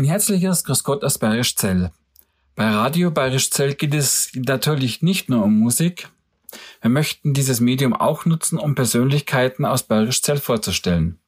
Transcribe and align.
Ein 0.00 0.06
herzliches 0.06 0.64
Grüß 0.64 0.82
Gott 0.82 1.04
aus 1.04 1.18
Bayerisch 1.18 1.56
Zell. 1.56 1.90
Bei 2.56 2.70
Radio 2.70 3.10
Bayerisch 3.10 3.50
Zell 3.50 3.74
geht 3.74 3.92
es 3.92 4.32
natürlich 4.34 5.02
nicht 5.02 5.28
nur 5.28 5.44
um 5.44 5.58
Musik. 5.58 6.08
Wir 6.80 6.88
möchten 6.88 7.34
dieses 7.34 7.60
Medium 7.60 7.92
auch 7.92 8.24
nutzen, 8.24 8.58
um 8.58 8.74
Persönlichkeiten 8.74 9.66
aus 9.66 9.82
Bayerisch 9.82 10.22
Zell 10.22 10.38
vorzustellen. 10.38 11.18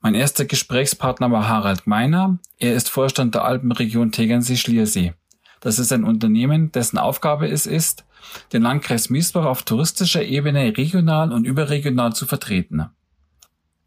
Mein 0.00 0.16
erster 0.16 0.44
Gesprächspartner 0.44 1.30
war 1.30 1.46
Harald 1.46 1.86
Meiner. 1.86 2.40
Er 2.58 2.74
ist 2.74 2.90
Vorstand 2.90 3.36
der 3.36 3.44
Alpenregion 3.44 4.10
Tegernsee-Schliersee. 4.10 5.14
Das 5.60 5.78
ist 5.78 5.92
ein 5.92 6.02
Unternehmen, 6.02 6.72
dessen 6.72 6.98
Aufgabe 6.98 7.46
es 7.46 7.64
ist, 7.64 8.04
den 8.52 8.62
Landkreis 8.62 9.08
Miesbach 9.08 9.44
auf 9.44 9.62
touristischer 9.62 10.24
Ebene 10.24 10.76
regional 10.76 11.32
und 11.32 11.44
überregional 11.44 12.12
zu 12.12 12.26
vertreten. 12.26 12.86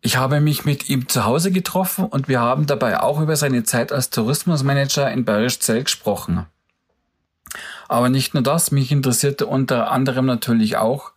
Ich 0.01 0.17
habe 0.17 0.39
mich 0.39 0.63
mit 0.63 0.89
ihm 0.89 1.09
zu 1.09 1.25
Hause 1.25 1.51
getroffen 1.51 2.05
und 2.05 2.27
wir 2.27 2.39
haben 2.39 2.67
dabei 2.67 3.01
auch 3.01 3.19
über 3.19 3.35
seine 3.35 3.63
Zeit 3.63 3.91
als 3.91 4.09
Tourismusmanager 4.09 5.11
in 5.11 5.25
Bayerisch 5.25 5.59
Zell 5.59 5.83
gesprochen. 5.83 6.45
Aber 7.87 8.09
nicht 8.09 8.33
nur 8.33 8.43
das, 8.43 8.71
mich 8.71 8.91
interessierte 8.91 9.47
unter 9.47 9.91
anderem 9.91 10.25
natürlich 10.25 10.77
auch, 10.77 11.13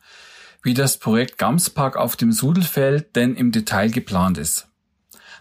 wie 0.62 0.74
das 0.74 0.98
Projekt 0.98 1.38
Gamspark 1.38 1.96
auf 1.96 2.16
dem 2.16 2.32
Sudelfeld 2.32 3.16
denn 3.16 3.34
im 3.34 3.52
Detail 3.52 3.91
geplant 3.91 4.38
ist. 4.38 4.69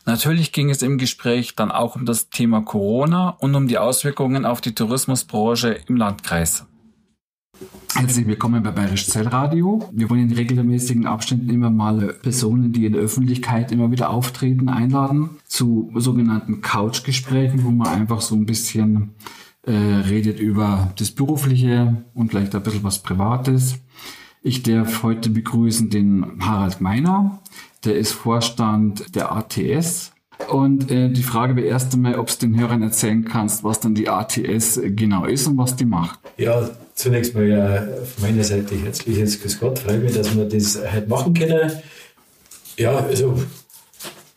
Natürlich 0.05 0.51
ging 0.51 0.69
es 0.69 0.81
im 0.81 0.97
Gespräch 0.97 1.55
dann 1.55 1.71
auch 1.71 1.95
um 1.95 2.05
das 2.05 2.29
Thema 2.29 2.61
Corona 2.61 3.29
und 3.29 3.53
um 3.55 3.67
die 3.67 3.77
Auswirkungen 3.77 4.45
auf 4.45 4.61
die 4.61 4.73
Tourismusbranche 4.73 5.81
im 5.87 5.97
Landkreis. 5.97 6.65
Herzlich 7.95 8.27
willkommen 8.27 8.63
bei 8.63 8.71
Bayerisch 8.71 9.07
Zellradio. 9.07 9.89
Wir 9.91 10.09
wollen 10.09 10.29
in 10.29 10.35
regelmäßigen 10.35 11.05
Abständen 11.05 11.49
immer 11.49 11.69
mal 11.69 12.13
Personen, 12.21 12.71
die 12.71 12.85
in 12.85 12.93
der 12.93 13.01
Öffentlichkeit 13.01 13.71
immer 13.71 13.91
wieder 13.91 14.09
auftreten, 14.09 14.69
einladen 14.69 15.31
zu 15.45 15.91
sogenannten 15.95 16.61
Couchgesprächen, 16.61 17.63
wo 17.65 17.71
man 17.71 17.87
einfach 17.87 18.21
so 18.21 18.35
ein 18.35 18.45
bisschen 18.45 19.15
äh, 19.63 19.71
redet 19.71 20.39
über 20.39 20.93
das 20.97 21.11
Berufliche 21.11 22.03
und 22.13 22.29
vielleicht 22.29 22.55
ein 22.55 22.63
bisschen 22.63 22.83
was 22.83 22.99
Privates. 22.99 23.79
Ich 24.41 24.63
darf 24.63 25.03
heute 25.03 25.29
begrüßen 25.29 25.89
den 25.89 26.39
Harald 26.39 26.79
Meiner. 26.79 27.39
Der 27.83 27.97
ist 27.97 28.13
Vorstand 28.13 29.15
der 29.15 29.33
ATS. 29.33 30.13
Und 30.47 30.89
äh, 30.89 31.09
die 31.09 31.23
Frage 31.23 31.57
wäre 31.57 31.67
erst 31.67 31.93
einmal, 31.93 32.15
ob 32.15 32.27
du 32.29 32.47
den 32.47 32.57
Hörern 32.57 32.81
erzählen 32.81 33.25
kannst, 33.25 33.65
was 33.65 33.81
dann 33.81 33.93
die 33.93 34.07
ATS 34.07 34.79
genau 34.95 35.25
ist 35.25 35.47
und 35.47 35.57
was 35.57 35.75
die 35.75 35.85
macht. 35.85 36.19
Ja, 36.37 36.69
zunächst 36.99 37.33
mal 37.33 37.47
ja 37.47 37.87
von 38.03 38.29
meiner 38.29 38.43
Seite 38.43 38.75
herzliches 38.75 39.41
Grüß 39.41 39.59
Gott. 39.59 39.79
Freue 39.79 39.99
mich, 39.99 40.13
dass 40.13 40.35
wir 40.35 40.45
das 40.45 40.77
heute 40.93 41.07
machen 41.07 41.33
können. 41.33 41.71
Ja, 42.77 42.97
also 42.97 43.41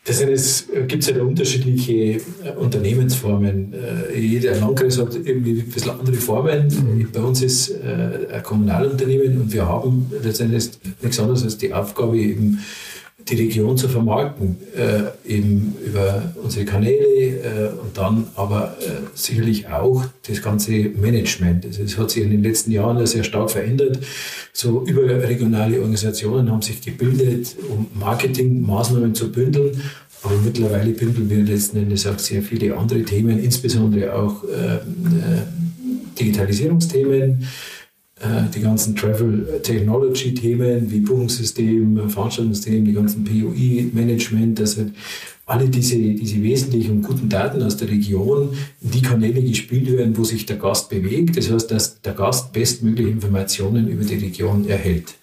das 0.05 0.65
gibt 0.87 1.03
es 1.03 1.09
ja 1.09 1.21
unterschiedliche 1.21 1.93
äh, 1.93 2.19
Unternehmensformen. 2.57 3.73
Äh, 3.73 4.17
jeder 4.17 4.55
Landkreis 4.55 4.97
hat 4.97 5.15
irgendwie 5.15 5.61
ein 5.61 5.69
bisschen 5.69 5.91
andere 5.91 6.15
Formen. 6.15 6.67
Mhm. 6.67 7.09
Bei 7.11 7.21
uns 7.21 7.41
ist 7.41 7.69
äh, 7.69 8.33
ein 8.33 8.43
Kommunalunternehmen 8.43 9.41
und 9.41 9.53
wir 9.53 9.67
haben 9.67 10.11
letztendlich 10.21 10.71
nichts 11.01 11.19
anderes 11.19 11.43
als 11.43 11.57
die 11.57 11.73
Aufgabe, 11.73 12.17
eben 12.17 12.59
die 13.29 13.35
Region 13.35 13.77
zu 13.77 13.87
vermarkten, 13.87 14.57
äh, 14.75 15.31
eben 15.31 15.75
über 15.85 16.33
unsere 16.41 16.65
Kanäle 16.65 17.05
äh, 17.05 17.69
und 17.81 17.97
dann 17.97 18.27
aber 18.35 18.77
äh, 18.81 19.07
sicherlich 19.13 19.67
auch 19.67 20.03
das 20.27 20.41
ganze 20.41 20.71
Management. 20.71 21.65
Also 21.65 22.01
hat 22.01 22.11
sich 22.11 22.23
in 22.23 22.31
den 22.31 22.43
letzten 22.43 22.71
Jahren 22.71 23.05
sehr 23.05 23.23
stark 23.23 23.51
verändert. 23.51 23.99
So 24.51 24.83
überregionale 24.85 25.77
Organisationen 25.77 26.51
haben 26.51 26.61
sich 26.61 26.81
gebildet, 26.81 27.55
um 27.69 27.87
Marketingmaßnahmen 27.93 29.15
zu 29.15 29.31
bündeln. 29.31 29.81
Aber 30.23 30.35
mittlerweile 30.43 30.91
bündeln 30.91 31.29
wir 31.29 31.43
letzten 31.43 31.77
Endes 31.77 32.07
auch 32.07 32.19
sehr 32.19 32.41
viele 32.41 32.77
andere 32.77 33.03
Themen, 33.03 33.39
insbesondere 33.39 34.15
auch 34.15 34.43
äh, 34.45 34.75
äh, 34.75 34.79
Digitalisierungsthemen 36.19 37.45
die 38.55 38.61
ganzen 38.61 38.95
Travel 38.95 39.59
Technology 39.63 40.33
Themen 40.33 40.89
wie 40.89 40.99
Buchungssystem, 40.99 42.09
Veranstaltungssystem, 42.09 42.85
die 42.85 42.93
ganzen 42.93 43.23
POI-Management, 43.25 44.59
dass 44.59 44.77
halt 44.77 44.93
alle 45.45 45.67
diese, 45.67 45.97
diese 45.97 46.41
wesentlichen 46.41 46.91
und 46.91 47.01
guten 47.01 47.27
Daten 47.27 47.61
aus 47.63 47.75
der 47.75 47.89
Region 47.89 48.49
in 48.81 48.91
die 48.91 49.01
Kanäle 49.01 49.41
gespielt 49.41 49.91
werden, 49.91 50.17
wo 50.17 50.23
sich 50.23 50.45
der 50.45 50.55
Gast 50.57 50.89
bewegt. 50.89 51.35
Das 51.35 51.51
heißt, 51.51 51.69
dass 51.69 52.01
der 52.01 52.13
Gast 52.13 52.53
bestmögliche 52.53 53.09
Informationen 53.09 53.87
über 53.87 54.05
die 54.05 54.15
Region 54.15 54.67
erhält. 54.67 55.15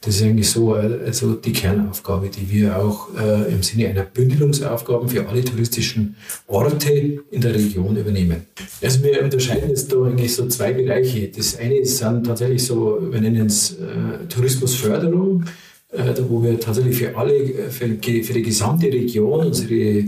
Das 0.00 0.16
ist 0.16 0.22
eigentlich 0.22 0.48
so 0.48 0.74
also 0.74 1.34
die 1.34 1.52
Kernaufgabe, 1.52 2.28
die 2.28 2.50
wir 2.50 2.78
auch 2.78 3.08
äh, 3.18 3.52
im 3.52 3.62
Sinne 3.62 3.88
einer 3.88 4.04
Bündelungsaufgabe 4.04 5.08
für 5.08 5.26
alle 5.26 5.44
touristischen 5.44 6.16
Orte 6.46 7.22
in 7.30 7.40
der 7.40 7.54
Region 7.54 7.96
übernehmen. 7.96 8.46
Also 8.82 9.02
wir 9.02 9.22
unterscheiden 9.22 9.70
jetzt 9.70 9.92
da 9.92 10.02
eigentlich 10.02 10.34
so 10.34 10.46
zwei 10.48 10.72
Bereiche. 10.72 11.28
Das 11.28 11.58
eine 11.58 11.84
sind 11.84 12.26
tatsächlich 12.26 12.64
so, 12.64 12.98
wir 13.10 13.20
nennen 13.20 13.46
es 13.46 13.72
äh, 13.72 14.26
Tourismusförderung, 14.28 15.44
äh, 15.92 16.14
wo 16.28 16.42
wir 16.42 16.60
tatsächlich 16.60 16.96
für 16.96 17.16
alle, 17.16 17.70
für, 17.70 17.88
für 17.88 18.32
die 18.32 18.42
gesamte 18.42 18.86
Region 18.86 19.46
unsere, 19.46 20.04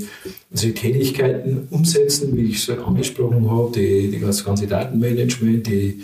unsere 0.51 0.75
Tätigkeiten 0.75 1.67
umsetzen, 1.71 2.37
wie 2.37 2.51
ich 2.51 2.69
es 2.69 2.79
angesprochen 2.79 3.51
habe, 3.51 3.73
die, 3.75 4.11
die 4.11 4.21
das 4.21 4.45
ganze 4.45 4.67
Datenmanagement, 4.67 5.67
die 5.67 6.03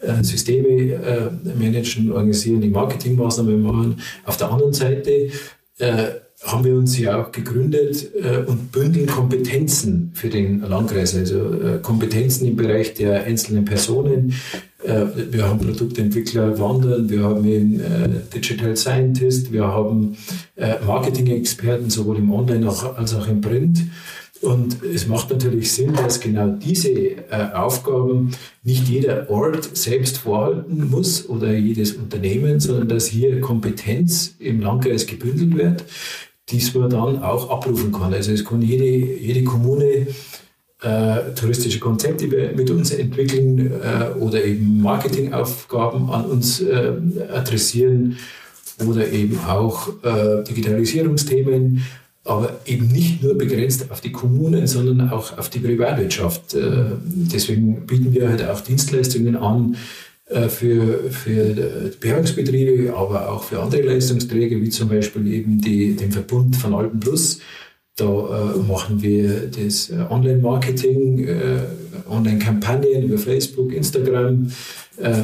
äh, 0.00 0.22
Systeme 0.22 0.68
äh, 0.68 1.30
managen, 1.58 2.12
organisieren, 2.12 2.60
die 2.60 2.68
Marketingmaßnahmen 2.68 3.62
machen. 3.62 4.00
Auf 4.24 4.36
der 4.36 4.50
anderen 4.50 4.74
Seite 4.74 5.30
äh, 5.78 6.06
haben 6.44 6.64
wir 6.64 6.76
uns 6.76 6.98
ja 6.98 7.22
auch 7.22 7.32
gegründet 7.32 8.10
und 8.46 8.70
bündeln 8.70 9.06
Kompetenzen 9.06 10.12
für 10.12 10.28
den 10.28 10.60
Landkreis, 10.60 11.16
also 11.16 11.78
Kompetenzen 11.80 12.46
im 12.46 12.56
Bereich 12.56 12.92
der 12.92 13.24
einzelnen 13.24 13.64
Personen. 13.64 14.34
wir 14.84 15.48
haben 15.48 15.58
Produktentwickler 15.58 16.58
wandern, 16.58 17.08
wir 17.08 17.22
haben 17.22 17.38
einen 17.38 18.20
Digital 18.34 18.76
Scientist, 18.76 19.50
wir 19.50 19.66
haben 19.66 20.14
Marketing-Experten 20.86 21.88
sowohl 21.88 22.18
im 22.18 22.30
Online 22.30 22.68
als 22.68 23.14
auch 23.14 23.26
im 23.28 23.40
Print. 23.40 23.78
Und 24.46 24.80
es 24.84 25.08
macht 25.08 25.30
natürlich 25.30 25.72
Sinn, 25.72 25.92
dass 25.92 26.20
genau 26.20 26.46
diese 26.46 26.90
äh, 26.90 27.52
Aufgaben 27.52 28.30
nicht 28.62 28.88
jeder 28.88 29.28
Ort 29.28 29.76
selbst 29.76 30.18
vorhalten 30.18 30.88
muss 30.88 31.28
oder 31.28 31.52
jedes 31.52 31.94
Unternehmen, 31.94 32.60
sondern 32.60 32.88
dass 32.88 33.08
hier 33.08 33.40
Kompetenz 33.40 34.36
im 34.38 34.60
Landkreis 34.60 35.06
gebündelt 35.06 35.56
wird, 35.56 35.84
die 36.48 36.62
man 36.78 36.90
dann 36.90 37.22
auch 37.24 37.50
abrufen 37.50 37.90
kann. 37.90 38.14
Also 38.14 38.30
es 38.30 38.44
kann 38.44 38.62
jede, 38.62 38.84
jede 38.84 39.42
Kommune 39.42 40.06
äh, 40.80 41.34
touristische 41.34 41.80
Konzepte 41.80 42.28
mit 42.54 42.70
uns 42.70 42.92
entwickeln 42.92 43.72
äh, 43.72 44.16
oder 44.20 44.44
eben 44.44 44.80
Marketingaufgaben 44.80 46.08
an 46.08 46.24
uns 46.26 46.60
äh, 46.60 46.92
adressieren 47.32 48.16
oder 48.86 49.10
eben 49.10 49.40
auch 49.40 49.88
äh, 50.04 50.44
Digitalisierungsthemen 50.44 51.82
aber 52.26 52.60
eben 52.66 52.88
nicht 52.88 53.22
nur 53.22 53.38
begrenzt 53.38 53.90
auf 53.90 54.00
die 54.00 54.12
Kommunen, 54.12 54.66
sondern 54.66 55.10
auch 55.10 55.38
auf 55.38 55.48
die 55.48 55.60
Privatwirtschaft. 55.60 56.54
Äh, 56.54 56.84
deswegen 57.04 57.86
bieten 57.86 58.12
wir 58.12 58.28
halt 58.28 58.44
auch 58.44 58.60
Dienstleistungen 58.60 59.36
an 59.36 59.76
äh, 60.28 60.48
für, 60.48 61.10
für 61.10 61.92
Bergungsbetriebe, 62.00 62.94
aber 62.94 63.30
auch 63.30 63.44
für 63.44 63.60
andere 63.60 63.82
Leistungsträger, 63.82 64.60
wie 64.60 64.70
zum 64.70 64.88
Beispiel 64.88 65.26
eben 65.32 65.60
die, 65.60 65.94
den 65.94 66.12
Verbund 66.12 66.56
von 66.56 66.74
Alpen 66.74 67.00
Plus. 67.00 67.38
Da 67.96 68.04
äh, 68.04 68.58
machen 68.58 69.00
wir 69.00 69.50
das 69.50 69.90
Online-Marketing, 70.10 71.28
Online-Kampagnen 72.10 73.04
über 73.04 73.16
Facebook, 73.16 73.72
Instagram. 73.72 74.50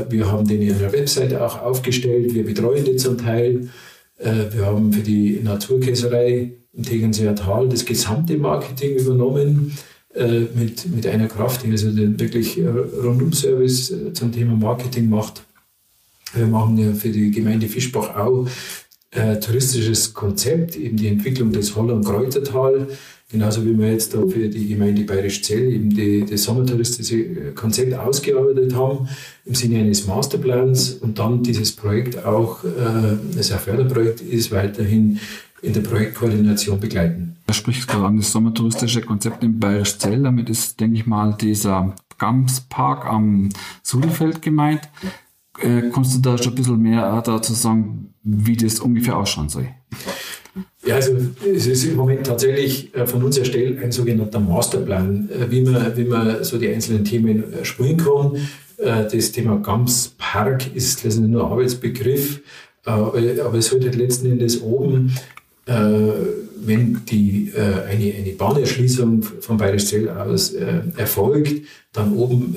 Wir 0.09 0.31
haben 0.31 0.47
den 0.47 0.62
in 0.62 0.79
der 0.79 0.93
Webseite 0.93 1.45
auch 1.45 1.61
aufgestellt. 1.61 2.35
Wir 2.35 2.45
betreuen 2.45 2.85
die 2.85 2.97
zum 2.97 3.19
Teil. 3.19 3.69
Wir 4.19 4.67
haben 4.67 4.93
für 4.93 5.03
die 5.03 5.41
Naturkäserei 5.43 6.53
im 6.75 6.83
Tegernseer 6.83 7.34
Tal 7.34 7.69
das 7.69 7.84
gesamte 7.84 8.37
Marketing 8.38 8.97
übernommen 8.97 9.72
äh, 10.15 10.47
mit, 10.55 10.94
mit 10.94 11.06
einer 11.06 11.29
Kraft, 11.29 11.64
die 11.64 11.70
also 11.70 11.91
den 11.91 12.19
wirklich 12.19 12.58
äh, 12.58 12.69
Rundum-Service 12.69 13.91
äh, 13.91 14.12
zum 14.12 14.32
Thema 14.32 14.56
Marketing 14.56 15.08
macht. 15.08 15.43
Wir 16.35 16.47
machen 16.47 16.79
ja 16.79 16.93
für 16.94 17.11
die 17.11 17.31
Gemeinde 17.31 17.67
Fischbach 17.69 18.17
auch 18.17 18.47
äh, 19.11 19.38
touristisches 19.38 20.14
Konzept, 20.14 20.76
eben 20.76 20.97
die 20.97 21.08
Entwicklung 21.08 21.52
des 21.52 21.76
Holland-Kräutertal, 21.76 22.88
genauso 23.31 23.64
wie 23.64 23.79
wir 23.79 23.93
jetzt 23.93 24.14
da 24.14 24.26
für 24.26 24.49
die 24.49 24.69
Gemeinde 24.69 25.05
Bayerisch 25.05 25.43
Zell 25.43 25.73
eben 25.73 25.91
die, 25.91 26.25
das 26.25 26.44
sommertouristische 26.44 27.52
Konzept 27.55 27.93
ausgearbeitet 27.94 28.75
haben 28.75 29.08
im 29.44 29.55
Sinne 29.55 29.81
eines 29.81 30.06
Masterplans 30.06 30.94
und 30.94 31.19
dann 31.19 31.43
dieses 31.43 31.73
Projekt 31.73 32.25
auch, 32.25 32.64
äh, 32.64 32.69
das 33.37 33.52
ein 33.52 33.58
Förderprojekt 33.58 34.23
ist, 34.23 34.50
weiterhin 34.50 35.19
in 35.62 35.73
der 35.73 35.81
Projektkoordination 35.81 36.79
begleiten. 36.79 37.37
Da 37.47 37.55
spricht 37.55 37.88
gerade 37.88 38.05
an 38.05 38.17
das 38.17 38.32
sommertouristische 38.32 39.00
Konzept 39.00 39.43
in 39.43 39.59
Bayerisch 39.59 39.99
Zell. 39.99 40.23
Damit 40.23 40.50
ist, 40.50 40.81
denke 40.81 40.97
ich 40.97 41.06
mal, 41.06 41.37
dieser 41.41 41.94
Gamspark 42.19 43.06
am 43.06 43.49
Sudelfeld 43.82 44.43
gemeint. 44.43 44.88
Äh, 45.61 45.91
kannst 45.93 46.14
du 46.17 46.20
da 46.20 46.37
schon 46.38 46.53
ein 46.53 46.56
bisschen 46.56 46.82
mehr 46.82 47.23
dazu 47.23 47.53
sagen, 47.53 48.14
wie 48.23 48.56
das 48.56 48.81
ungefähr 48.81 49.17
ausschauen 49.17 49.49
soll? 49.49 49.69
Ja, 50.85 50.97
also 50.97 51.12
es 51.44 51.67
ist 51.67 51.85
im 51.85 51.97
Moment 51.97 52.26
tatsächlich 52.26 52.94
äh, 52.94 53.06
von 53.06 53.23
uns 53.23 53.38
erstellt 53.38 53.82
ein 53.82 53.93
sogenannter 53.93 54.41
Masterplan, 54.41 55.31
äh, 55.31 55.50
wie 55.50 55.62
man, 55.62 55.97
wie 55.97 56.05
man 56.05 56.43
so 56.43 56.59
die 56.59 56.69
einzelnen 56.69 57.05
Themen 57.05 57.53
äh, 57.53 57.64
spielen 57.64 57.97
kann. 57.97 58.37
Das 58.85 59.31
Thema 59.31 59.59
Gams 59.59 60.17
Park 60.19 60.75
ist 60.75 61.05
letztendlich 61.05 61.31
nur 61.31 61.47
ein 61.47 61.53
Arbeitsbegriff, 61.53 62.41
aber 62.85 63.14
es 63.55 63.69
sollte 63.69 63.87
halt 63.87 63.94
letzten 63.94 64.26
Endes 64.26 64.61
oben, 64.61 65.12
wenn 65.64 67.00
die, 67.09 67.53
eine, 67.56 68.14
eine 68.14 68.32
Bahnerschließung 68.37 69.23
vom 69.23 69.56
Bayerischzell 69.56 70.09
aus 70.09 70.53
erfolgt, 70.53 71.67
dann 71.93 72.14
oben 72.14 72.56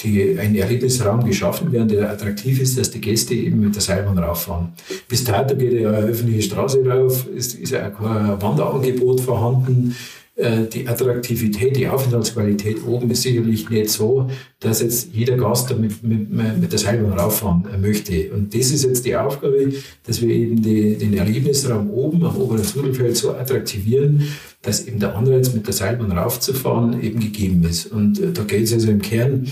die, 0.00 0.38
ein 0.38 0.54
Erlebnisraum 0.54 1.24
geschaffen 1.24 1.72
werden, 1.72 1.88
der 1.88 2.10
attraktiv 2.10 2.60
ist, 2.60 2.78
dass 2.78 2.90
die 2.90 3.00
Gäste 3.00 3.34
eben 3.34 3.60
mit 3.60 3.74
der 3.74 3.82
Seilbahn 3.82 4.18
rauffahren. 4.18 4.72
Bis 5.08 5.24
dato 5.24 5.56
geht 5.56 5.74
ja 5.74 5.90
eine 5.90 6.06
öffentliche 6.06 6.42
Straße 6.42 6.84
rauf, 6.84 7.26
ist, 7.28 7.54
ist 7.54 7.70
ja 7.70 7.90
kein 7.90 8.40
Wanderangebot 8.40 9.20
vorhanden. 9.20 9.94
Äh, 10.34 10.64
die 10.64 10.88
Attraktivität, 10.88 11.76
die 11.76 11.86
Aufenthaltsqualität 11.86 12.86
oben 12.86 13.10
ist 13.10 13.20
sicherlich 13.20 13.68
nicht 13.68 13.90
so, 13.90 14.30
dass 14.60 14.80
jetzt 14.80 15.10
jeder 15.12 15.36
Gast 15.36 15.70
damit 15.70 16.02
mit, 16.02 16.32
mit 16.32 16.72
der 16.72 16.78
Seilbahn 16.78 17.18
rauffahren 17.18 17.64
möchte. 17.82 18.32
Und 18.32 18.54
das 18.54 18.70
ist 18.70 18.84
jetzt 18.84 19.04
die 19.04 19.14
Aufgabe, 19.14 19.74
dass 20.06 20.22
wir 20.22 20.34
eben 20.34 20.62
die, 20.62 20.96
den 20.96 21.18
Erlebnisraum 21.18 21.90
oben 21.90 22.24
am 22.24 22.34
oberen 22.38 22.64
Sudelfeld 22.64 23.14
so 23.14 23.32
attraktivieren, 23.34 24.26
dass 24.62 24.86
eben 24.86 24.98
der 25.00 25.14
Anreiz, 25.16 25.52
mit 25.52 25.66
der 25.66 25.74
Seilbahn 25.74 26.12
raufzufahren, 26.12 27.02
eben 27.02 27.20
gegeben 27.20 27.62
ist. 27.64 27.92
Und 27.92 28.18
äh, 28.18 28.32
da 28.32 28.44
geht 28.44 28.62
es 28.62 28.72
also 28.72 28.90
im 28.90 29.02
Kern 29.02 29.46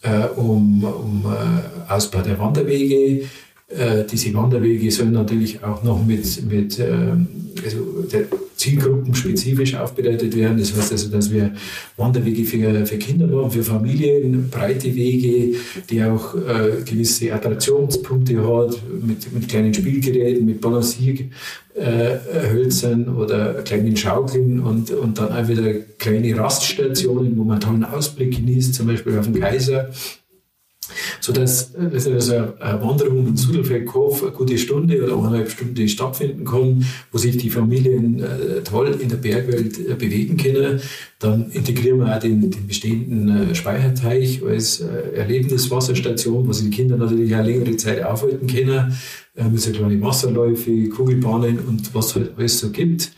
äh, 0.00 0.24
um, 0.36 0.84
um 0.84 1.26
äh, 1.26 1.92
Ausbau 1.92 2.22
der 2.22 2.38
Wanderwege. 2.38 3.26
Äh, 3.68 4.04
diese 4.10 4.32
Wanderwege 4.32 4.90
sollen 4.90 5.12
natürlich 5.12 5.62
auch 5.62 5.82
noch 5.82 6.02
mit, 6.02 6.50
mit 6.50 6.78
ähm, 6.78 7.26
also 7.62 8.06
der 8.10 8.24
Zielgruppen 8.64 9.14
spezifisch 9.14 9.74
aufbereitet 9.74 10.34
werden. 10.34 10.56
Das 10.56 10.74
heißt 10.74 10.92
also, 10.92 11.10
dass 11.10 11.30
wir 11.30 11.52
Wanderwege 11.98 12.44
für, 12.44 12.86
für 12.86 12.96
Kinder 12.96 13.28
haben, 13.28 13.50
für 13.50 13.62
Familien, 13.62 14.48
breite 14.48 14.94
Wege, 14.94 15.58
die 15.90 16.02
auch 16.02 16.34
äh, 16.34 16.80
gewisse 16.82 17.34
Attraktionspunkte 17.34 18.42
hat, 18.42 18.80
mit, 19.06 19.30
mit 19.34 19.48
kleinen 19.48 19.74
Spielgeräten, 19.74 20.46
mit 20.46 20.62
Balancierhölzern 20.62 23.06
äh, 23.06 23.10
oder 23.10 23.52
kleinen 23.62 23.94
Schaukeln 23.96 24.60
und, 24.60 24.92
und 24.92 25.18
dann 25.18 25.30
auch 25.30 25.46
wieder 25.46 25.74
kleine 25.98 26.34
Raststationen, 26.38 27.36
wo 27.36 27.44
man 27.44 27.60
tollen 27.60 27.84
Ausblick 27.84 28.36
genießt, 28.36 28.72
zum 28.74 28.86
Beispiel 28.86 29.18
auf 29.18 29.26
den 29.26 29.40
Kaiser 29.40 29.90
sodass 31.20 31.72
dass 31.72 32.06
also 32.06 32.34
eine 32.60 32.82
Wanderung 32.82 33.26
in 33.26 33.36
Sudelfeld-Kopf 33.36 34.22
eine 34.22 34.32
gute 34.32 34.58
Stunde 34.58 35.02
oder 35.02 35.16
eineinhalb 35.16 35.50
Stunden 35.50 35.88
stattfinden 35.88 36.44
kann, 36.44 36.84
wo 37.12 37.18
sich 37.18 37.36
die 37.36 37.50
Familien 37.50 38.22
äh, 38.22 38.62
toll 38.62 38.98
in 39.00 39.08
der 39.08 39.16
Bergwelt 39.16 39.78
äh, 39.78 39.94
bewegen 39.94 40.36
können. 40.36 40.80
Dann 41.18 41.50
integrieren 41.52 42.00
wir 42.00 42.14
auch 42.14 42.20
den, 42.20 42.50
den 42.50 42.66
bestehenden 42.66 43.50
äh, 43.50 43.54
Speicherteich 43.54 44.42
als 44.44 44.80
äh, 44.80 45.16
Erlebniswasserstation, 45.16 46.46
wo 46.46 46.52
sich 46.52 46.70
die 46.70 46.76
Kinder 46.76 46.96
natürlich 46.96 47.34
auch 47.34 47.44
längere 47.44 47.76
Zeit 47.76 48.04
aufhalten 48.04 48.46
können, 48.46 48.94
äh, 49.36 49.44
mit 49.44 49.60
so 49.60 49.70
kleinen 49.70 50.02
Wasserläufe, 50.02 50.88
Kugelbahnen 50.90 51.58
und 51.60 51.94
was 51.94 52.08
es 52.08 52.14
halt 52.16 52.32
alles 52.36 52.58
so 52.58 52.70
gibt. 52.70 53.12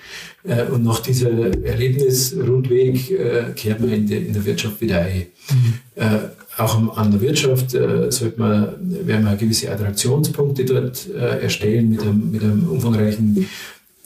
Äh, 0.45 0.67
und 0.67 0.85
nach 0.85 1.01
dieser 1.01 1.31
Erlebnisrundweg 1.65 3.57
kehrt 3.57 3.81
man 3.81 3.93
in, 3.93 4.09
in 4.09 4.33
der 4.33 4.45
Wirtschaft 4.45 4.81
wieder 4.81 5.01
ein. 5.01 5.27
Mhm 5.51 6.31
auch 6.58 6.97
an 6.97 7.11
der 7.11 7.20
Wirtschaft 7.20 7.75
äh, 7.75 8.11
sollte 8.11 8.38
man, 8.38 8.69
werden 9.06 9.25
wir 9.25 9.37
gewisse 9.37 9.70
Attraktionspunkte 9.70 10.64
dort 10.64 11.08
äh, 11.14 11.43
erstellen 11.43 11.91
mit 11.91 12.03
einem, 12.03 12.31
mit 12.31 12.43
einem 12.43 12.69
umfangreichen 12.69 13.47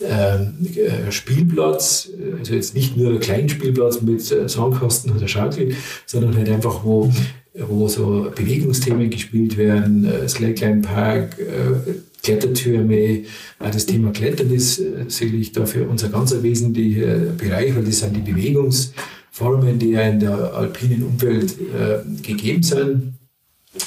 ähm, 0.03 0.55
äh, 0.77 1.13
Spielplatz, 1.13 2.09
also 2.39 2.55
jetzt 2.55 2.75
nicht 2.75 2.97
nur 2.97 3.13
ein 3.13 3.21
kleinen 3.21 3.49
Spielplatz 3.49 4.01
mit 4.01 4.33
äh, 4.33 4.49
Sandkasten 4.49 5.15
oder 5.15 5.29
Schaukel, 5.29 5.75
sondern 6.07 6.37
halt 6.37 6.49
einfach, 6.49 6.85
wo, 6.85 7.13
wo 7.55 7.87
so 7.87 8.33
Bewegungsthemen 8.35 9.11
gespielt 9.11 9.57
werden, 9.57 10.07
äh, 10.07 10.29
Slackline 10.29 10.81
Park, 10.81 11.39
äh, 11.39 11.93
Klettertürme, 12.23 13.25
auch 13.59 13.71
das 13.71 13.87
Thema 13.87 14.11
Klettern 14.13 14.51
ist 14.51 14.79
äh, 14.79 15.05
sicherlich 15.09 15.53
dafür 15.53 15.89
unser 15.89 16.09
ganz 16.09 16.35
wesentlicher 16.43 17.17
Bereich, 17.37 17.77
weil 17.77 17.85
das 17.85 18.01
sind 18.01 18.17
die 18.17 18.33
Bewegungs- 18.33 18.93
Formen, 19.31 19.79
die 19.79 19.91
ja 19.91 20.03
in 20.03 20.21
der 20.21 20.55
alpinen 20.55 21.05
Umwelt 21.05 21.57
äh, 21.59 22.01
gegeben 22.23 22.63
sind. 22.63 23.15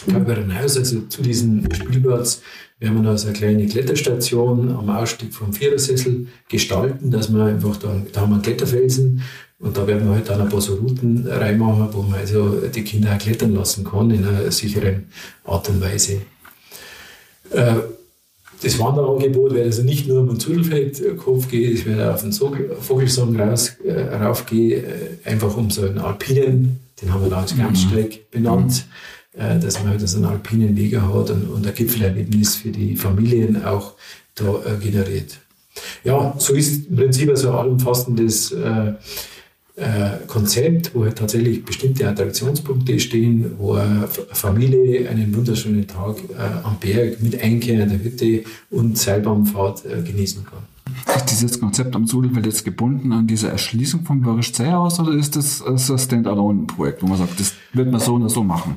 Darüber 0.07 0.35
hinaus, 0.35 0.77
also 0.77 1.01
zu 1.01 1.21
diesem 1.21 1.67
Spielplatz, 1.73 2.41
werden 2.79 2.95
wir 2.95 3.11
noch 3.11 3.17
so 3.17 3.27
eine 3.27 3.37
kleine 3.37 3.67
Kletterstation 3.67 4.71
am 4.71 4.89
Ausstieg 4.89 5.33
vom 5.33 5.51
Vierersessel 5.51 6.27
gestalten, 6.49 7.11
dass 7.11 7.33
wir 7.33 7.43
einfach 7.43 7.75
da, 7.77 8.01
da 8.11 8.21
haben 8.21 8.29
wir 8.29 8.35
einen 8.35 8.43
Kletterfelsen 8.43 9.21
und 9.59 9.77
da 9.77 9.85
werden 9.85 10.07
wir 10.07 10.15
halt 10.15 10.29
dann 10.29 10.41
ein 10.41 10.49
paar 10.49 10.61
so 10.61 10.75
Routen 10.75 11.27
reinmachen, 11.27 11.89
wo 11.93 12.01
man 12.01 12.19
also 12.19 12.61
die 12.67 12.83
Kinder 12.83 13.13
auch 13.13 13.19
klettern 13.19 13.53
lassen 13.53 13.83
kann 13.83 14.11
in 14.11 14.25
einer 14.25 14.51
sicheren 14.51 15.07
Art 15.45 15.69
und 15.69 15.81
Weise. 15.81 16.21
Äh, 17.49 17.75
das 18.63 18.79
Wanderangebot 18.79 19.53
wird 19.53 19.65
also 19.65 19.83
nicht 19.83 20.07
nur 20.07 20.21
um 20.21 20.27
den 20.29 20.39
Zudelfeldkopf 20.39 21.49
gehen, 21.49 21.73
es 21.73 21.85
wird 21.85 21.99
auf 22.01 22.21
den 22.21 22.31
Vogelsang 22.31 23.39
raus, 23.39 23.75
äh, 23.83 24.15
raufgehen, 24.15 24.83
äh, 24.83 25.29
einfach 25.29 25.55
um 25.57 25.69
so 25.69 25.81
einen 25.83 25.97
alpinen, 25.97 26.79
den 27.01 27.13
haben 27.13 27.23
wir 27.23 27.29
da 27.29 27.41
als 27.41 27.57
Ganzstreck 27.57 28.11
mhm. 28.11 28.31
benannt, 28.31 28.85
mhm. 29.35 29.41
äh, 29.41 29.59
dass 29.59 29.79
man 29.79 29.89
halt 29.89 30.07
so 30.07 30.17
einen 30.17 30.25
alpinen 30.25 30.77
Weg 30.77 30.97
hat 30.97 31.29
und, 31.29 31.49
und 31.49 31.67
ein 31.67 31.75
Gipfelerlebnis 31.75 32.55
für 32.55 32.69
die 32.69 32.95
Familien 32.95 33.63
auch 33.65 33.93
da 34.35 34.61
äh, 34.65 34.77
generiert. 34.81 35.39
Ja, 36.03 36.33
so 36.37 36.53
ist 36.53 36.87
im 36.87 36.95
Prinzip 36.95 37.29
also 37.29 37.51
allumfassendes 37.51 38.51
äh, 38.51 38.93
äh, 39.75 40.25
Konzept, 40.27 40.93
wo 40.93 41.03
halt 41.03 41.17
tatsächlich 41.17 41.65
bestimmte 41.65 42.07
Attraktionspunkte 42.07 42.99
stehen, 42.99 43.53
wo 43.57 43.73
eine 43.73 44.07
Familie 44.31 45.09
einen 45.09 45.35
wunderschönen 45.35 45.87
Tag 45.87 46.17
äh, 46.29 46.63
am 46.63 46.77
Berg 46.79 47.21
mit 47.23 47.41
Einkehr 47.41 47.83
in 47.83 47.89
der 47.89 48.03
Hütte 48.03 48.43
und 48.69 48.97
Seilbahnfahrt 48.97 49.85
äh, 49.85 50.03
genießen 50.03 50.45
kann. 50.45 50.59
Ist 51.15 51.31
dieses 51.31 51.59
Konzept 51.59 51.95
am 51.95 52.05
Sudelfeld 52.05 52.45
jetzt 52.45 52.65
gebunden 52.65 53.11
an 53.13 53.25
diese 53.25 53.49
Erschließung 53.49 54.03
vom 54.03 54.21
Böhrisch 54.21 54.59
aus 54.59 54.99
oder 54.99 55.13
ist 55.13 55.35
das, 55.35 55.63
das 55.65 56.03
Standalone-Projekt, 56.03 57.01
wo 57.01 57.07
man 57.07 57.17
sagt, 57.17 57.39
das 57.39 57.53
wird 57.73 57.91
man 57.91 57.99
so 57.99 58.15
oder 58.15 58.29
so 58.29 58.43
machen? 58.43 58.75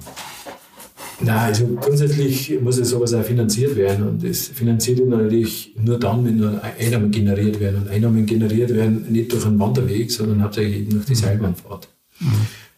Na, 1.21 1.47
also 1.47 1.67
grundsätzlich 1.81 2.61
muss 2.61 2.79
ja 2.79 2.85
sowas 2.85 3.15
auch 3.15 3.25
finanziert 3.25 3.75
werden 3.77 4.07
und 4.07 4.25
das 4.25 4.49
finanziert 4.49 4.99
wird 4.99 5.09
natürlich 5.09 5.75
nur 5.83 5.99
dann, 5.99 6.27
wenn 6.27 6.37
nur 6.37 6.61
Einnahmen 6.79 7.11
generiert 7.11 7.59
werden. 7.59 7.83
Und 7.83 7.89
Einnahmen 7.89 8.27
generiert 8.27 8.75
werden 8.75 9.07
nicht 9.09 9.33
durch 9.33 9.47
einen 9.47 9.59
Wanderweg, 9.59 10.11
sondern 10.11 10.43
hauptsächlich 10.43 10.89
durch 10.89 11.07
die 11.07 11.13
mhm. 11.13 11.17
Seilbahnfahrt. 11.17 11.89
Mhm. 12.21 12.27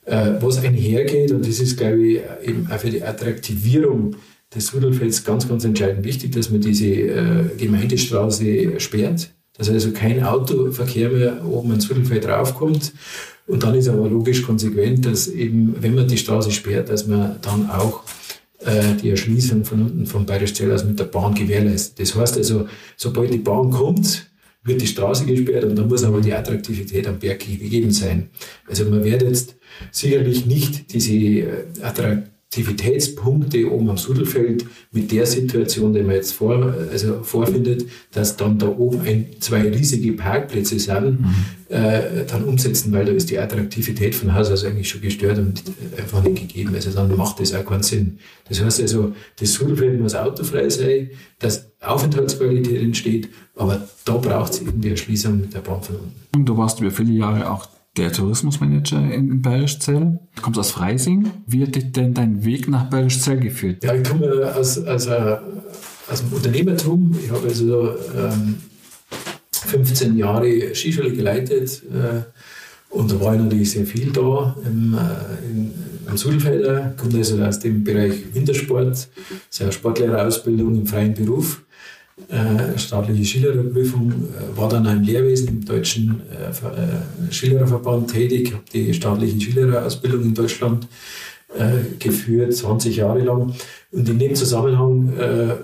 Äh, 0.05 0.35
was 0.40 0.58
einhergeht, 0.58 1.32
und 1.32 1.46
das 1.46 1.58
ist, 1.58 1.77
glaube 1.77 2.01
ich, 2.01 2.20
eben 2.44 2.69
auch 2.70 2.79
für 2.79 2.91
die 2.91 3.03
Attraktivierung 3.03 4.15
des 4.55 4.72
Rudelfelds 4.72 5.24
ganz, 5.24 5.48
ganz 5.48 5.65
entscheidend 5.65 6.05
wichtig, 6.05 6.32
dass 6.32 6.51
man 6.51 6.60
diese 6.60 6.86
äh, 6.86 7.44
Gemeindestraße 7.58 8.81
sperrt, 8.81 9.31
dass 9.56 9.69
also 9.69 9.91
kein 9.91 10.22
Autoverkehr 10.22 11.10
mehr 11.10 11.44
oben 11.44 11.72
ins 11.72 11.91
Rudelfeld 11.91 12.27
raufkommt. 12.27 12.93
Und 13.48 13.62
dann 13.62 13.74
ist 13.74 13.89
aber 13.89 14.08
logisch 14.08 14.43
konsequent, 14.43 15.06
dass 15.06 15.27
eben, 15.27 15.74
wenn 15.81 15.94
man 15.94 16.06
die 16.06 16.19
Straße 16.19 16.53
sperrt, 16.53 16.89
dass 16.89 17.06
man 17.06 17.36
dann 17.43 17.69
auch 17.69 18.03
äh, 18.60 18.94
die 19.00 19.10
Erschließung 19.10 19.65
von 19.65 19.82
unten 19.82 20.06
vom 20.06 20.27
Bayerisch 20.27 20.55
Zell 20.55 20.72
aus 20.72 20.84
mit 20.84 20.98
der 20.98 21.05
Bahn 21.05 21.34
gewährleistet. 21.34 22.00
Das 22.00 22.15
heißt 22.15 22.36
also, 22.36 22.69
sobald 22.96 23.32
die 23.32 23.38
Bahn 23.38 23.70
kommt, 23.70 24.31
wird 24.65 24.81
die 24.81 24.86
Straße 24.86 25.24
gesperrt 25.27 25.65
und 25.65 25.77
dann 25.77 25.88
muss 25.88 26.05
aber 26.05 26.20
die 26.20 26.32
Attraktivität 26.32 27.06
am 27.06 27.19
Berg 27.19 27.41
gegeben 27.41 27.91
sein. 27.91 28.31
Also 28.67 28.84
man 28.84 29.05
wird 29.05 29.22
jetzt 29.22 29.56
sicherlich 29.91 30.46
nicht 30.46 30.93
diese 30.93 31.15
äh, 31.15 31.65
Attraktivität 31.82 32.37
Aktivitätspunkte 32.50 33.70
oben 33.70 33.90
am 33.90 33.98
Sudelfeld 33.98 34.64
mit 34.90 35.12
der 35.12 35.26
Situation, 35.26 35.93
die 35.93 36.00
man 36.00 36.14
jetzt 36.14 36.32
vor, 36.32 36.74
also 36.90 37.22
vorfindet, 37.22 37.84
dass 38.12 38.38
dann 38.38 38.58
da 38.58 38.69
oben 38.69 39.02
ein, 39.02 39.26
zwei 39.38 39.69
riesige 39.69 40.14
Parkplätze 40.14 40.78
sind, 40.78 41.20
mhm. 41.20 41.34
äh, 41.69 42.24
dann 42.26 42.44
umsetzen, 42.44 42.90
weil 42.94 43.05
da 43.05 43.12
ist 43.12 43.28
die 43.28 43.38
Attraktivität 43.38 44.14
von 44.14 44.34
Haus 44.34 44.50
aus 44.50 44.64
eigentlich 44.64 44.88
schon 44.88 45.02
gestört 45.02 45.36
und 45.36 45.62
einfach 45.98 46.22
nicht 46.22 46.48
gegeben. 46.48 46.74
Also 46.74 46.90
dann 46.90 47.14
macht 47.14 47.38
das 47.38 47.52
auch 47.52 47.67
keinen 47.67 47.82
Sinn. 47.82 48.19
Das 48.48 48.64
heißt 48.64 48.81
also, 48.81 49.12
das 49.38 49.52
Sudelfeld 49.52 50.00
muss 50.00 50.14
autofrei 50.14 50.70
sein, 50.70 51.10
dass 51.40 51.67
Aufenthaltsqualität 51.82 52.81
entsteht, 52.81 53.28
aber 53.56 53.86
da 54.06 54.17
braucht 54.17 54.55
es 54.55 54.62
irgendwie 54.62 54.88
eine 54.88 54.96
Schließung 54.96 55.38
mit 55.38 55.52
der 55.52 55.60
Bahn 55.60 55.82
von 55.82 55.96
unten. 55.96 56.14
Und 56.34 56.46
du 56.46 56.56
warst 56.56 56.81
über 56.81 56.90
viele 56.90 57.12
Jahre 57.12 57.50
auch 57.50 57.69
der 57.98 58.12
Tourismusmanager 58.12 59.12
in 59.12 59.43
Bayerischzell. 59.43 60.19
Du 60.36 60.43
kommst 60.43 60.58
aus 60.58 60.70
Freising. 60.70 61.31
Wie 61.46 61.62
hat 61.62 61.74
dich 61.74 61.93
denn 61.93 62.14
dein 62.14 62.44
Weg 62.44 62.69
nach 62.69 62.84
Bayerischzell 62.84 63.38
geführt? 63.38 63.82
Ja, 63.82 63.94
ich 63.94 64.08
komme 64.08 64.55
aus, 64.55 64.78
aus, 64.78 65.08
aus 65.08 66.20
dem 66.20 66.32
Unternehmertum. 66.32 67.14
Ich 67.22 67.31
habe 67.31 67.48
also 67.48 67.90
ähm, 68.17 68.56
15 69.50 70.17
Jahre 70.17 70.74
Skischule 70.74 71.12
geleitet 71.12 71.82
äh, 71.93 72.22
und 72.90 73.10
da 73.10 73.20
war 73.20 73.34
ich 73.34 73.40
natürlich 73.40 73.70
sehr 73.72 73.84
viel 73.84 74.12
da 74.12 74.56
im, 74.64 74.94
äh, 74.94 75.50
in, 75.50 75.74
am 76.06 76.17
Sudelfelder. 76.17 76.93
Ich 76.93 77.02
komme 77.02 77.19
also 77.19 77.43
aus 77.43 77.58
dem 77.58 77.84
Bereich 77.84 78.32
Wintersport, 78.32 79.08
sehr 79.50 79.72
Sportlehrerausbildung 79.72 80.76
im 80.76 80.86
freien 80.86 81.14
Beruf. 81.14 81.62
Äh, 82.29 82.79
staatliche 82.79 83.25
Skillehrerprüfung, 83.25 84.10
äh, 84.10 84.56
war 84.56 84.69
dann 84.69 84.84
im 84.87 85.03
Lehrwesen 85.03 85.48
im 85.48 85.65
deutschen 85.65 86.22
äh, 86.31 86.51
äh 86.51 87.32
Skillehrerverband 87.32 88.10
tätig, 88.10 88.53
habe 88.53 88.65
die 88.72 88.93
staatliche 88.93 89.41
Skillehrerausbildung 89.41 90.22
in 90.22 90.34
Deutschland 90.34 90.87
äh, 91.56 91.96
geführt, 91.98 92.55
20 92.55 92.96
Jahre 92.96 93.20
lang. 93.20 93.55
Und 93.93 94.08
in 94.08 94.19
dem 94.19 94.34
Zusammenhang 94.34 95.17
äh, 95.17 95.55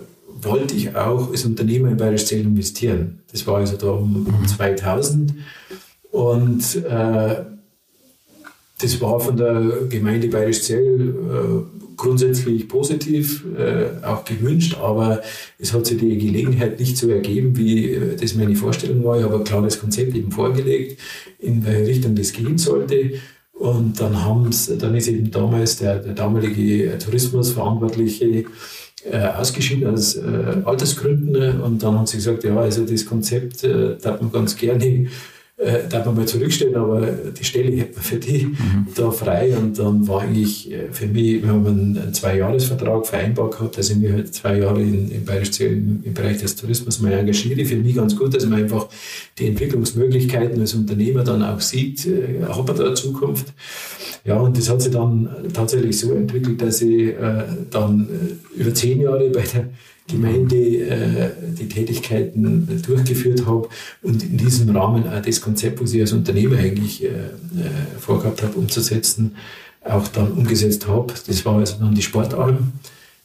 wollte 0.41 0.75
ich 0.75 0.97
auch 0.97 1.31
als 1.31 1.45
Unternehmer 1.45 1.91
in 1.91 1.99
Bayerisch 1.99 2.25
Zell 2.27 2.41
investieren. 2.41 3.21
Das 3.31 3.47
war 3.47 3.59
also 3.59 3.77
da 3.77 3.91
um, 3.91 4.27
um 4.27 4.47
2000. 4.47 5.35
Und 6.11 6.83
das 8.81 9.01
war 9.01 9.21
von 9.21 9.37
der 9.37 9.63
Gemeinde 9.89 10.29
Bayerisch 10.29 10.63
Zell 10.63 11.15
grundsätzlich 12.05 12.69
positiv, 12.69 13.45
äh, 13.57 14.05
auch 14.05 14.25
gewünscht, 14.25 14.77
aber 14.81 15.23
es 15.59 15.73
hat 15.73 15.87
sich 15.87 15.99
die 15.99 16.19
Gelegenheit 16.19 16.79
nicht 16.79 16.97
so 16.99 17.09
ergeben, 17.09 17.57
wie 17.57 17.93
äh, 17.93 18.17
das 18.17 18.35
meine 18.35 18.55
Vorstellung 18.55 19.03
war. 19.05 19.19
Ich 19.19 19.25
habe 19.25 19.37
ein 19.37 19.45
klares 19.45 19.81
Konzept 19.81 20.15
eben 20.15 20.31
vorgelegt, 20.31 21.01
in 21.39 21.65
welche 21.65 21.87
Richtung 21.87 22.15
das 22.15 22.33
gehen 22.33 22.59
sollte. 22.59 23.15
Und 23.53 24.01
dann, 24.01 24.23
haben's, 24.23 24.71
dann 24.79 24.95
ist 24.95 25.09
eben 25.09 25.31
damals 25.31 25.79
der, 25.79 26.01
der 26.01 26.13
damalige 26.13 26.99
Tourismusverantwortliche 26.99 28.45
äh, 29.11 29.19
ausgeschieden 29.19 29.87
aus 29.87 30.17
äh, 30.17 30.63
Altersgründen. 30.65 31.61
Und 31.63 31.83
dann 31.83 31.97
haben 31.97 32.07
sie 32.07 32.19
gesagt, 32.19 32.45
ja, 32.45 32.57
also 32.57 32.85
das 32.85 33.07
Konzept 33.07 33.65
äh, 33.65 33.97
darf 33.97 34.21
man 34.21 34.31
ganz 34.31 34.57
gerne 34.57 35.07
äh, 35.57 35.89
darf 35.89 36.05
man 36.07 36.17
mal 36.17 36.27
zurückstellen, 36.27 36.75
aber 36.75 37.07
die 37.07 37.45
Stelle 37.45 37.77
hätte 37.77 37.95
man 37.95 38.03
für 38.03 38.17
die 38.17 38.47
mhm. 38.47 38.87
da 38.97 39.11
frei 39.13 39.57
und 39.57 39.79
dann 39.79 40.07
war 40.09 40.23
eigentlich 40.23 40.71
äh, 40.73 40.89
für 40.91 41.07
mich, 41.07 41.43
wir 41.43 41.49
haben 41.49 41.67
einen, 41.67 41.97
einen 41.97 42.15
Zwei-Jahres-Vertrag 42.15 43.07
vereinbart 43.07 43.53
gehabt, 43.53 43.79
dass 43.79 43.91
ich 43.91 43.97
mich 43.97 44.13
halt 44.13 44.35
zwei 44.35 44.59
Jahre 44.59 44.83
in, 44.83 45.11
in 45.13 45.25
Bayerisch 45.25 45.61
im, 45.61 46.03
im 46.03 46.13
Bereich 46.13 46.39
des 46.39 46.57
Tourismus 46.57 47.01
mal 47.01 47.13
engagiere. 47.13 47.65
Für 47.65 47.77
mich 47.77 47.95
ganz 47.95 48.17
gut, 48.17 48.35
dass 48.35 48.45
man 48.47 48.63
einfach 48.63 48.89
die 49.39 49.47
Entwicklungsmöglichkeiten 49.47 50.61
als 50.61 50.75
Unternehmer 50.75 51.23
dann 51.23 51.45
auch 51.45 51.61
sieht, 51.61 52.05
äh, 52.07 52.43
hat 52.43 52.67
man 52.67 52.77
da 52.77 52.87
eine 52.87 52.95
Zukunft. 52.95 53.53
Ja, 54.25 54.39
und 54.39 54.59
das 54.59 54.69
hat 54.69 54.83
sich 54.83 54.93
dann 54.93 55.29
tatsächlich 55.53 55.99
so 55.99 56.15
entwickelt, 56.15 56.61
dass 56.63 56.83
ich 56.83 57.11
äh, 57.11 57.45
dann 57.71 58.09
äh, 58.57 58.61
über 58.61 58.75
zehn 58.75 59.01
Jahre 59.03 59.31
bei 59.31 59.43
der 59.43 59.69
Gemeinde 60.07 60.57
äh, 60.57 61.31
die 61.59 61.69
Tätigkeiten 61.69 62.83
durchgeführt 62.87 63.47
habe 63.47 63.69
und 64.03 64.23
in 64.23 64.37
diesem 64.37 64.77
Rahmen 64.77 65.09
auch 65.09 65.23
das 65.23 65.41
Konzept, 65.41 65.81
was 65.81 65.95
ich 65.95 66.01
als 66.03 66.13
Unternehmer 66.13 66.59
eigentlich 66.59 67.03
äh, 67.03 67.09
äh, 67.09 67.11
vorgehabt 67.99 68.43
habe 68.43 68.59
umzusetzen, 68.59 69.37
auch 69.83 70.07
dann 70.09 70.33
umgesetzt 70.33 70.87
habe. 70.87 71.15
Das 71.27 71.45
war 71.45 71.59
also 71.59 71.77
dann 71.79 71.95
die 71.95 72.03
Sportarm, 72.03 72.73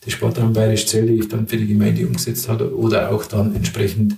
die 0.05 0.12
Sportarm 0.12 0.53
Bayerisch 0.53 0.86
Zell, 0.86 1.07
die 1.07 1.19
ich 1.19 1.27
dann 1.27 1.48
für 1.48 1.57
die 1.57 1.67
Gemeinde 1.67 2.07
umgesetzt 2.07 2.48
habe 2.48 2.74
oder 2.75 3.12
auch 3.12 3.25
dann 3.25 3.55
entsprechend 3.55 4.15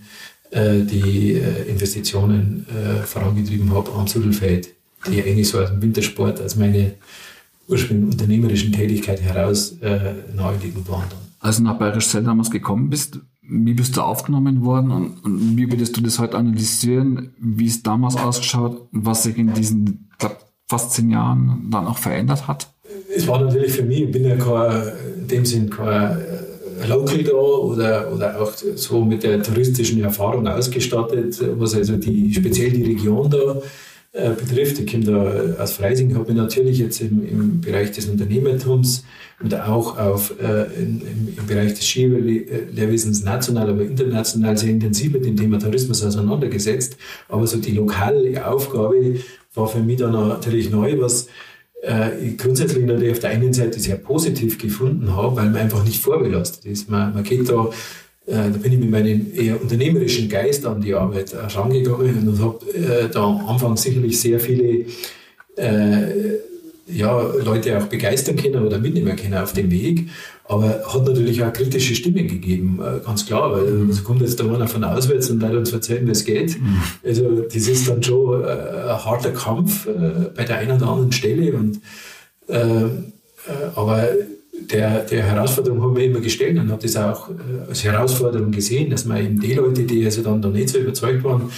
äh, 0.51 0.81
die 0.81 1.33
äh, 1.33 1.63
Investitionen 1.67 2.67
äh, 2.69 3.01
vorangetrieben 3.03 3.73
habe 3.73 3.91
am 3.93 4.07
Sudelfeld, 4.07 4.69
die 5.07 5.23
eigentlich 5.23 5.47
so 5.47 5.59
aus 5.59 5.69
dem 5.69 5.81
Wintersport, 5.81 6.39
als 6.39 6.55
meine 6.55 6.93
ursprünglichen 7.67 8.11
unternehmerischen 8.11 8.71
Tätigkeit 8.71 9.21
heraus 9.21 9.77
äh, 9.81 10.13
naheliegend 10.35 10.87
waren. 10.89 11.20
Als 11.41 11.57
du 11.57 11.63
nach 11.63 11.79
Bayerisch 11.79 12.07
Zell 12.07 12.23
damals 12.23 12.51
gekommen 12.51 12.91
bist, 12.91 13.19
wie 13.41 13.73
bist 13.73 13.97
du 13.97 14.01
aufgenommen 14.01 14.63
worden 14.63 14.91
und, 14.91 15.25
und 15.25 15.57
wie 15.57 15.69
würdest 15.69 15.97
du 15.97 16.01
das 16.01 16.19
heute 16.19 16.37
analysieren, 16.37 17.33
wie 17.39 17.65
es 17.65 17.81
damals 17.81 18.15
ausgeschaut 18.15 18.87
und 18.93 19.05
was 19.05 19.23
sich 19.23 19.37
in 19.37 19.51
diesen 19.53 20.11
glaub, 20.19 20.37
fast 20.69 20.91
zehn 20.91 21.09
Jahren 21.09 21.67
dann 21.71 21.87
auch 21.87 21.97
verändert 21.97 22.47
hat? 22.47 22.67
Es 23.13 23.27
war 23.27 23.41
natürlich 23.41 23.71
für 23.71 23.81
mich, 23.81 24.03
ich 24.03 24.11
bin 24.11 24.23
ja 24.23 24.35
kein, 24.35 24.83
in 25.21 25.27
dem 25.27 25.45
Sinn 25.45 25.69
kein 25.69 26.19
äh, 26.19 26.87
Local 26.87 27.23
da 27.23 27.33
oder, 27.33 28.13
oder 28.13 28.41
auch 28.41 28.53
so 28.75 29.03
mit 29.03 29.23
der 29.23 29.41
touristischen 29.41 30.01
Erfahrung 30.03 30.47
ausgestattet, 30.47 31.41
was 31.57 31.73
also 31.73 31.97
die, 31.97 32.31
speziell 32.33 32.69
die 32.69 32.83
Region 32.83 33.29
da 33.29 33.57
äh, 34.13 34.31
betrifft. 34.31 34.77
Ich 34.79 34.91
komme 34.91 35.05
da 35.05 35.63
aus 35.63 35.71
Freising, 35.71 36.13
habe 36.15 36.33
mich 36.33 36.35
natürlich 36.35 36.79
jetzt 36.79 36.99
im, 36.99 37.25
im 37.25 37.61
Bereich 37.61 37.91
des 37.91 38.07
Unternehmertums 38.07 39.05
und 39.41 39.55
auch 39.55 39.97
auf, 39.97 40.33
äh, 40.41 40.63
in, 40.77 41.01
im, 41.01 41.37
im, 41.37 41.47
Bereich 41.47 41.75
des 41.75 41.85
Skilehrwesens 41.85 43.23
national, 43.23 43.69
aber 43.69 43.83
international 43.83 44.57
sehr 44.57 44.69
intensiv 44.69 45.13
mit 45.13 45.23
dem 45.23 45.37
Thema 45.37 45.59
Tourismus 45.59 46.03
auseinandergesetzt. 46.03 46.97
Aber 47.29 47.47
so 47.47 47.57
die 47.57 47.71
lokale 47.71 48.45
Aufgabe 48.45 49.15
war 49.53 49.67
für 49.67 49.79
mich 49.79 49.97
dann 49.97 50.11
natürlich 50.11 50.69
neu, 50.69 50.99
was 50.99 51.27
äh, 51.81 52.17
ich 52.19 52.37
grundsätzlich 52.37 52.85
natürlich 52.85 53.11
auf 53.11 53.19
der 53.19 53.29
einen 53.29 53.53
Seite 53.53 53.79
sehr 53.79 53.95
positiv 53.95 54.57
gefunden 54.57 55.15
habe, 55.15 55.37
weil 55.37 55.45
man 55.45 55.61
einfach 55.61 55.83
nicht 55.83 56.01
vorbelastet 56.01 56.65
ist. 56.65 56.89
Man, 56.89 57.13
man 57.13 57.23
geht 57.23 57.49
da 57.49 57.69
da 58.25 58.47
bin 58.49 58.73
ich 58.73 58.79
mit 58.79 58.91
meinem 58.91 59.27
eher 59.35 59.61
unternehmerischen 59.61 60.29
Geist 60.29 60.65
an 60.65 60.81
die 60.81 60.93
Arbeit 60.93 61.33
herangegangen 61.33 62.27
und 62.27 62.39
habe 62.39 62.65
äh, 62.73 63.09
da 63.11 63.23
am 63.23 63.47
Anfang 63.47 63.75
sicherlich 63.75 64.19
sehr 64.19 64.39
viele 64.39 64.85
äh, 65.57 66.39
ja, 66.87 67.19
Leute 67.21 67.77
auch 67.77 67.85
begeistern 67.85 68.35
können 68.35 68.65
oder 68.65 68.77
mitnehmen 68.77 69.15
können 69.15 69.35
auf 69.35 69.53
dem 69.53 69.71
Weg. 69.71 70.09
Aber 70.45 70.83
hat 70.85 71.05
natürlich 71.05 71.41
auch 71.43 71.53
kritische 71.53 71.95
Stimmen 71.95 72.27
gegeben, 72.27 72.79
äh, 72.81 73.03
ganz 73.05 73.25
klar, 73.25 73.53
weil 73.53 73.63
mhm. 73.71 73.89
es 73.89 74.03
kommt 74.03 74.21
jetzt 74.21 74.39
da 74.39 74.43
einer 74.43 74.67
von 74.67 74.83
auswärts 74.83 75.29
und 75.29 75.39
leider 75.39 75.57
uns 75.57 75.71
erzählen, 75.71 76.05
wie 76.05 76.11
es 76.11 76.25
geht. 76.25 76.59
Mhm. 76.59 76.81
Also 77.05 77.41
das 77.41 77.67
ist 77.67 77.87
dann 77.87 78.03
schon 78.03 78.43
äh, 78.43 78.47
ein 78.47 79.05
harter 79.05 79.31
Kampf 79.31 79.87
äh, 79.87 80.29
bei 80.35 80.43
der 80.43 80.57
einen 80.57 80.77
oder 80.77 80.87
anderen 80.87 81.11
Stelle. 81.11 81.53
Und, 81.53 81.79
aber 83.75 84.09
der, 84.69 84.99
der 85.03 85.23
Herausforderung 85.23 85.81
haben 85.81 85.95
wir 85.95 86.05
immer 86.05 86.19
gestellt 86.19 86.57
und 86.57 86.71
hat 86.71 86.83
das 86.83 86.95
auch 86.95 87.29
äh, 87.29 87.69
als 87.69 87.83
Herausforderung 87.83 88.51
gesehen, 88.51 88.89
dass 88.89 89.05
man 89.05 89.23
eben 89.23 89.39
die 89.39 89.53
Leute, 89.53 89.83
die 89.83 90.05
also 90.05 90.21
dann 90.21 90.41
da 90.41 90.49
nicht 90.49 90.69
so 90.69 90.77
überzeugt 90.77 91.23
waren, 91.23 91.49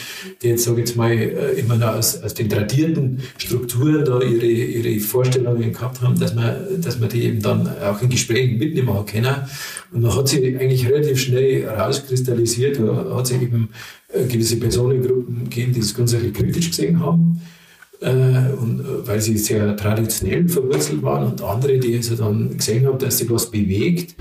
die 0.42 0.50
jetzt, 0.50 0.64
sage 0.64 0.82
ich 0.82 0.88
jetzt 0.88 0.98
mal, 0.98 1.12
äh, 1.12 1.60
immer 1.60 1.76
noch 1.76 1.96
aus, 1.96 2.22
aus 2.22 2.34
den 2.34 2.50
tradierten 2.50 3.20
Strukturen 3.38 4.06
da 4.06 4.22
ihre, 4.22 4.46
ihre 4.46 5.00
Vorstellungen 5.00 5.74
gehabt 5.74 6.02
haben, 6.02 6.20
dass 6.20 6.34
man, 6.36 6.56
dass 6.82 7.00
man 7.00 7.10
die 7.10 7.24
eben 7.24 7.42
dann 7.42 7.68
auch 7.84 8.02
in 8.02 8.10
Gesprächen 8.10 8.58
mitnehmen 8.58 9.06
können. 9.06 9.36
Und 9.92 10.02
man 10.02 10.16
hat 10.16 10.28
sich 10.28 10.44
eigentlich 10.44 10.88
relativ 10.88 11.20
schnell 11.20 11.64
herauskristallisiert, 11.64 12.80
hat 12.80 13.28
sich 13.28 13.42
eben 13.42 13.70
äh, 14.10 14.26
gewisse 14.26 14.58
Personengruppen 14.58 15.46
gegeben, 15.46 15.74
die 15.74 15.80
es 15.80 15.94
grundsätzlich 15.94 16.34
kritisch 16.34 16.70
gesehen 16.70 17.00
haben 17.00 17.42
äh, 18.04 18.54
und, 18.54 18.82
äh, 18.82 19.08
weil 19.08 19.22
sie 19.22 19.38
sehr 19.38 19.76
traditionell 19.78 20.48
verwurzelt 20.48 21.02
waren 21.02 21.32
und 21.32 21.42
andere, 21.42 21.80
die 21.80 21.96
also 21.96 22.16
dann 22.16 22.58
gesehen 22.58 22.86
haben, 22.86 23.00
dass 23.00 23.18
sich 23.18 23.30
was 23.30 23.50
bewegt, 23.50 24.16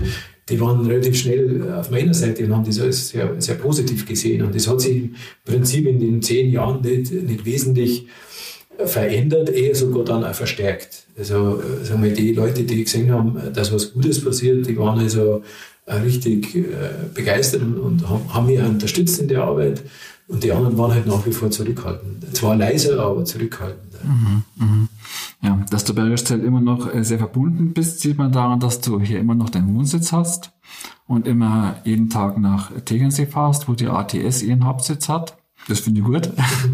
die 0.49 0.59
waren 0.59 0.85
relativ 0.85 1.15
schnell 1.15 1.71
auf 1.73 1.89
meiner 1.89 2.13
Seite 2.13 2.45
und 2.45 2.55
haben 2.55 2.65
das 2.65 2.79
alles 2.79 3.09
sehr, 3.09 3.35
sehr 3.39 3.55
positiv 3.55 4.05
gesehen. 4.05 4.41
Und 4.41 4.53
das 4.53 4.67
hat 4.67 4.81
sich 4.81 4.97
im 4.97 5.15
Prinzip 5.45 5.87
in 5.87 5.99
den 5.99 6.21
zehn 6.21 6.51
Jahren 6.51 6.81
nicht, 6.81 7.11
nicht 7.11 7.45
wesentlich 7.45 8.07
verändert, 8.85 9.49
eher 9.49 9.75
sogar 9.75 10.03
dann 10.03 10.23
auch 10.23 10.33
verstärkt. 10.33 11.05
Also 11.17 11.61
äh, 11.61 11.85
sagen 11.85 12.03
wir, 12.03 12.11
die 12.11 12.33
Leute, 12.33 12.63
die 12.63 12.83
gesehen 12.83 13.11
haben, 13.11 13.37
dass 13.53 13.71
was 13.71 13.93
Gutes 13.93 14.23
passiert, 14.23 14.67
die 14.67 14.77
waren 14.77 14.99
also 14.99 15.43
richtig 15.87 16.55
äh, 16.55 16.63
begeistert 17.13 17.61
und, 17.61 18.07
haben 18.07 18.45
mich 18.45 18.61
auch 18.61 18.69
unterstützt 18.69 19.19
in 19.19 19.27
der 19.27 19.43
Arbeit. 19.43 19.81
Und 20.27 20.43
die 20.43 20.51
anderen 20.51 20.77
waren 20.77 20.93
halt 20.93 21.05
nach 21.05 21.25
wie 21.25 21.31
vor 21.31 21.51
zurückhaltend. 21.51 22.35
Zwar 22.35 22.55
leiser, 22.55 22.99
aber 22.99 23.25
zurückhaltend. 23.25 23.93
Mhm, 24.03 24.43
mh. 24.55 24.87
Ja, 25.41 25.59
dass 25.69 25.83
du 25.83 25.93
bei 25.93 26.03
Röstzell 26.03 26.39
immer 26.39 26.61
noch 26.61 26.93
äh, 26.93 27.03
sehr 27.03 27.17
verbunden 27.17 27.73
bist, 27.73 27.99
sieht 27.99 28.17
man 28.17 28.31
daran, 28.31 28.59
dass 28.59 28.79
du 28.79 28.99
hier 29.01 29.19
immer 29.19 29.35
noch 29.35 29.49
deinen 29.49 29.75
Wohnsitz 29.75 30.11
hast 30.11 30.51
und 31.05 31.27
immer 31.27 31.75
jeden 31.83 32.09
Tag 32.09 32.37
nach 32.37 32.71
Tegernsee 32.85 33.25
fahrst, 33.25 33.67
wo 33.67 33.73
die 33.73 33.87
ATS 33.87 34.41
ihren 34.41 34.65
Hauptsitz 34.65 35.09
hat. 35.09 35.37
Das 35.67 35.79
finde 35.79 36.01
ich 36.01 36.05
gut. 36.05 36.29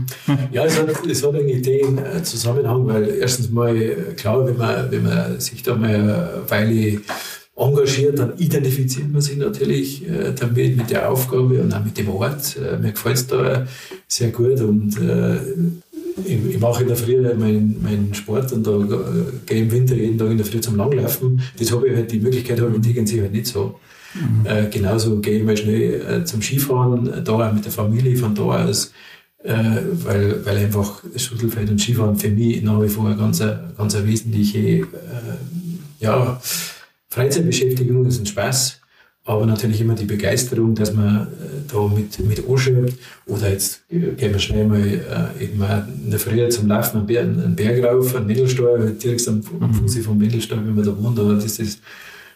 ja, 0.52 0.66
es 0.66 0.80
hat, 0.80 1.06
es 1.06 1.24
hat 1.24 1.36
eigentlich 1.36 1.62
den 1.62 1.98
äh, 1.98 2.24
Zusammenhang, 2.24 2.88
weil 2.88 3.08
erstens 3.20 3.50
mal, 3.50 3.76
äh, 3.76 4.14
klar, 4.16 4.46
wenn 4.46 4.58
man, 4.58 4.92
wenn 4.92 5.04
man 5.04 5.40
sich 5.40 5.62
da 5.62 5.76
mal 5.76 5.94
eine 5.94 6.44
Weile 6.48 7.02
engagiert, 7.60 8.18
dann 8.18 8.38
identifiziert 8.38 9.12
man 9.12 9.22
sich 9.22 9.38
natürlich 9.38 10.08
äh, 10.08 10.34
damit 10.34 10.78
mit 10.78 10.90
der 10.90 11.12
Aufgabe 11.12 11.62
und 11.62 11.74
auch 11.74 11.84
mit 11.84 11.98
dem 11.98 12.10
Ort. 12.10 12.58
Äh, 12.58 12.78
mir 12.78 12.94
gefällt 12.94 13.18
es 13.18 13.28
da 13.28 13.68
sehr 14.08 14.30
gut 14.30 14.62
und 14.62 14.98
äh, 15.00 15.36
ich, 16.26 16.56
ich, 16.56 16.60
mache 16.60 16.84
in 16.84 16.88
der 16.88 16.98
Früh 16.98 17.22
meinen 17.22 17.80
mein 17.82 18.14
Sport 18.14 18.52
und 18.54 18.66
da 18.66 18.72
äh, 18.72 18.86
gehe 19.46 19.62
im 19.62 19.72
Winter 19.72 19.96
jeden 19.96 20.18
Tag 20.18 20.32
in 20.32 20.38
der 20.38 20.46
Früh 20.46 20.62
zum 20.62 20.78
Langlaufen. 20.78 21.42
Das 21.58 21.72
habe 21.72 21.88
ich 21.88 21.96
halt, 21.96 22.12
die 22.12 22.20
Möglichkeit 22.20 22.60
habe 22.60 22.72
ich 22.72 22.76
in 22.78 22.82
Tegernsee 22.82 23.22
halt 23.22 23.34
nicht 23.34 23.48
so. 23.48 23.80
Mhm. 24.16 24.46
Äh, 24.46 24.70
genauso 24.70 25.20
gehe 25.20 25.40
ich 25.40 25.44
mal 25.44 25.58
schnell 25.58 26.02
äh, 26.02 26.24
zum 26.24 26.42
Skifahren, 26.42 27.24
da 27.24 27.32
auch 27.34 27.54
mit 27.54 27.66
der 27.66 27.72
Familie 27.72 28.16
von 28.16 28.34
da 28.34 28.44
aus, 28.44 28.92
weil, 29.42 30.46
weil 30.46 30.58
einfach 30.58 31.02
Schuttelfeld 31.16 31.70
und 31.70 31.80
Skifahren 31.80 32.18
für 32.18 32.28
mich 32.28 32.62
nach 32.62 32.82
wie 32.82 32.90
vor 32.90 33.06
eine 33.06 33.16
ganz, 33.16 33.42
ganz 33.78 33.96
eine 33.96 34.06
wesentliche 34.06 34.86
ja, 36.02 36.42
Freizeitbeschäftigung 37.10 38.06
ist 38.06 38.20
ein 38.20 38.26
Spaß, 38.26 38.80
aber 39.26 39.46
natürlich 39.46 39.82
immer 39.82 39.96
die 39.96 40.06
Begeisterung, 40.06 40.76
dass 40.76 40.94
man 40.94 41.28
äh, 41.28 41.72
da 41.72 41.88
mit, 41.88 42.20
mit 42.20 42.48
anschreibt. 42.48 42.94
Oder 43.26 43.52
jetzt 43.52 43.82
äh, 43.90 44.00
gehen 44.12 44.32
wir 44.32 44.40
schnell 44.40 44.68
mal 44.68 44.82
äh, 44.82 45.44
eben 45.44 45.62
in 46.04 46.12
der 46.12 46.20
Früh 46.20 46.48
zum 46.50 46.68
Laufen 46.68 46.98
einen 46.98 47.08
Berg, 47.08 47.26
einen 47.26 47.56
Berg 47.56 47.84
rauf, 47.84 48.16
einen 48.16 48.28
Mittelsteuer, 48.28 48.92
direkt 48.92 49.28
am, 49.28 49.42
am 49.60 49.74
Fuße 49.74 50.02
vom 50.02 50.18
Mittelsteuer, 50.18 50.66
wenn 50.66 50.76
man 50.76 50.86
da 50.86 50.98
wohnt, 50.98 51.20
aber 51.20 51.36
das 51.36 51.60
ist 51.60 51.82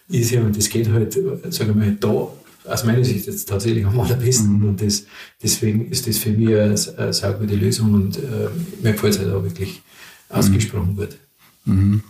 easy 0.09 0.37
und 0.37 0.55
das 0.55 0.69
geht 0.69 0.89
halt, 0.89 1.13
sagen 1.13 1.75
wir 1.75 1.85
mal, 1.85 1.97
da 1.99 2.27
aus 2.65 2.83
meiner 2.85 3.03
Sicht 3.03 3.27
jetzt 3.27 3.47
tatsächlich 3.47 3.85
am 3.85 3.99
allerbesten. 3.99 4.59
Mhm. 4.59 4.69
Und 4.69 4.81
das, 4.81 5.05
deswegen 5.41 5.89
ist 5.89 6.07
das 6.07 6.17
für 6.17 6.31
mich 6.31 6.49
eine, 6.49 6.75
eine 6.97 7.13
saugute 7.13 7.55
Lösung 7.55 7.93
und 7.93 8.17
äh, 8.17 8.49
mir 8.81 8.93
gefällt 8.93 9.13
es 9.13 9.19
halt 9.19 9.31
auch 9.33 9.43
wirklich 9.43 9.81
mhm. 10.29 10.35
ausgesprochen 10.35 10.97
wird. 10.97 11.17
Mhm. 11.65 12.03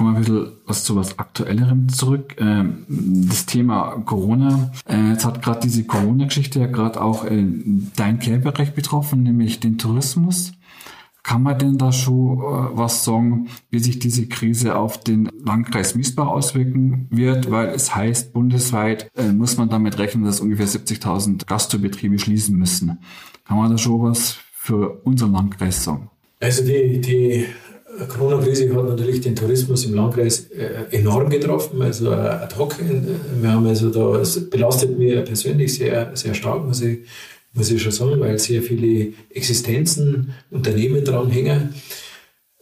Kommen 0.00 0.14
wir 0.14 0.20
ein 0.20 0.24
bisschen 0.24 0.52
was 0.64 0.84
zu 0.84 0.96
was 0.96 1.18
Aktuellerem 1.18 1.90
zurück. 1.90 2.36
Ähm, 2.38 2.86
das 2.88 3.44
Thema 3.44 4.02
Corona. 4.06 4.72
Äh, 4.88 5.10
jetzt 5.10 5.26
hat 5.26 5.42
gerade 5.42 5.60
diese 5.60 5.84
Corona-Geschichte 5.84 6.58
ja 6.58 6.68
gerade 6.68 7.02
auch 7.02 7.26
äh, 7.26 7.44
dein 7.96 8.18
Care-Bereich 8.18 8.72
betroffen, 8.72 9.22
nämlich 9.22 9.60
den 9.60 9.76
Tourismus. 9.76 10.52
Kann 11.22 11.42
man 11.42 11.58
denn 11.58 11.76
da 11.76 11.92
schon 11.92 12.38
äh, 12.38 12.78
was 12.78 13.04
sagen, 13.04 13.48
wie 13.68 13.78
sich 13.78 13.98
diese 13.98 14.26
Krise 14.26 14.74
auf 14.74 15.04
den 15.04 15.28
Landkreis 15.44 15.94
Miesbach 15.94 16.28
auswirken 16.28 17.06
wird? 17.10 17.50
Weil 17.50 17.68
es 17.68 17.94
heißt, 17.94 18.32
bundesweit 18.32 19.10
muss 19.34 19.58
man 19.58 19.68
damit 19.68 19.98
rechnen, 19.98 20.24
dass 20.24 20.40
ungefähr 20.40 20.66
70.000 20.66 21.44
Gastrobetriebe 21.44 22.18
schließen 22.18 22.56
müssen. 22.56 23.00
Kann 23.44 23.58
man 23.58 23.70
da 23.70 23.76
schon 23.76 24.02
was 24.02 24.38
für 24.54 25.02
unseren 25.04 25.32
Landkreis 25.32 25.84
sagen? 25.84 26.08
Also 26.40 26.64
die, 26.64 27.02
die 27.02 27.44
Corona-Krise 28.08 28.74
hat 28.74 28.88
natürlich 28.88 29.20
den 29.20 29.36
Tourismus 29.36 29.84
im 29.84 29.94
Landkreis 29.94 30.46
äh, 30.50 30.96
enorm 30.96 31.28
getroffen, 31.28 31.82
also 31.82 32.10
ad 32.12 32.54
hoc. 32.56 32.76
Wir 32.78 33.52
haben 33.52 33.66
also 33.66 33.90
da, 33.90 34.20
es 34.20 34.48
belastet 34.48 34.98
mir 34.98 35.22
persönlich 35.22 35.74
sehr, 35.74 36.10
sehr 36.14 36.34
stark, 36.34 36.64
muss 36.64 36.82
ich 36.82 37.00
muss 37.52 37.70
ich 37.70 37.82
schon 37.82 37.92
sagen, 37.92 38.20
weil 38.20 38.38
sehr 38.38 38.62
viele 38.62 39.12
Existenzen, 39.30 40.34
Unternehmen 40.50 41.04
dranhängen. 41.04 41.74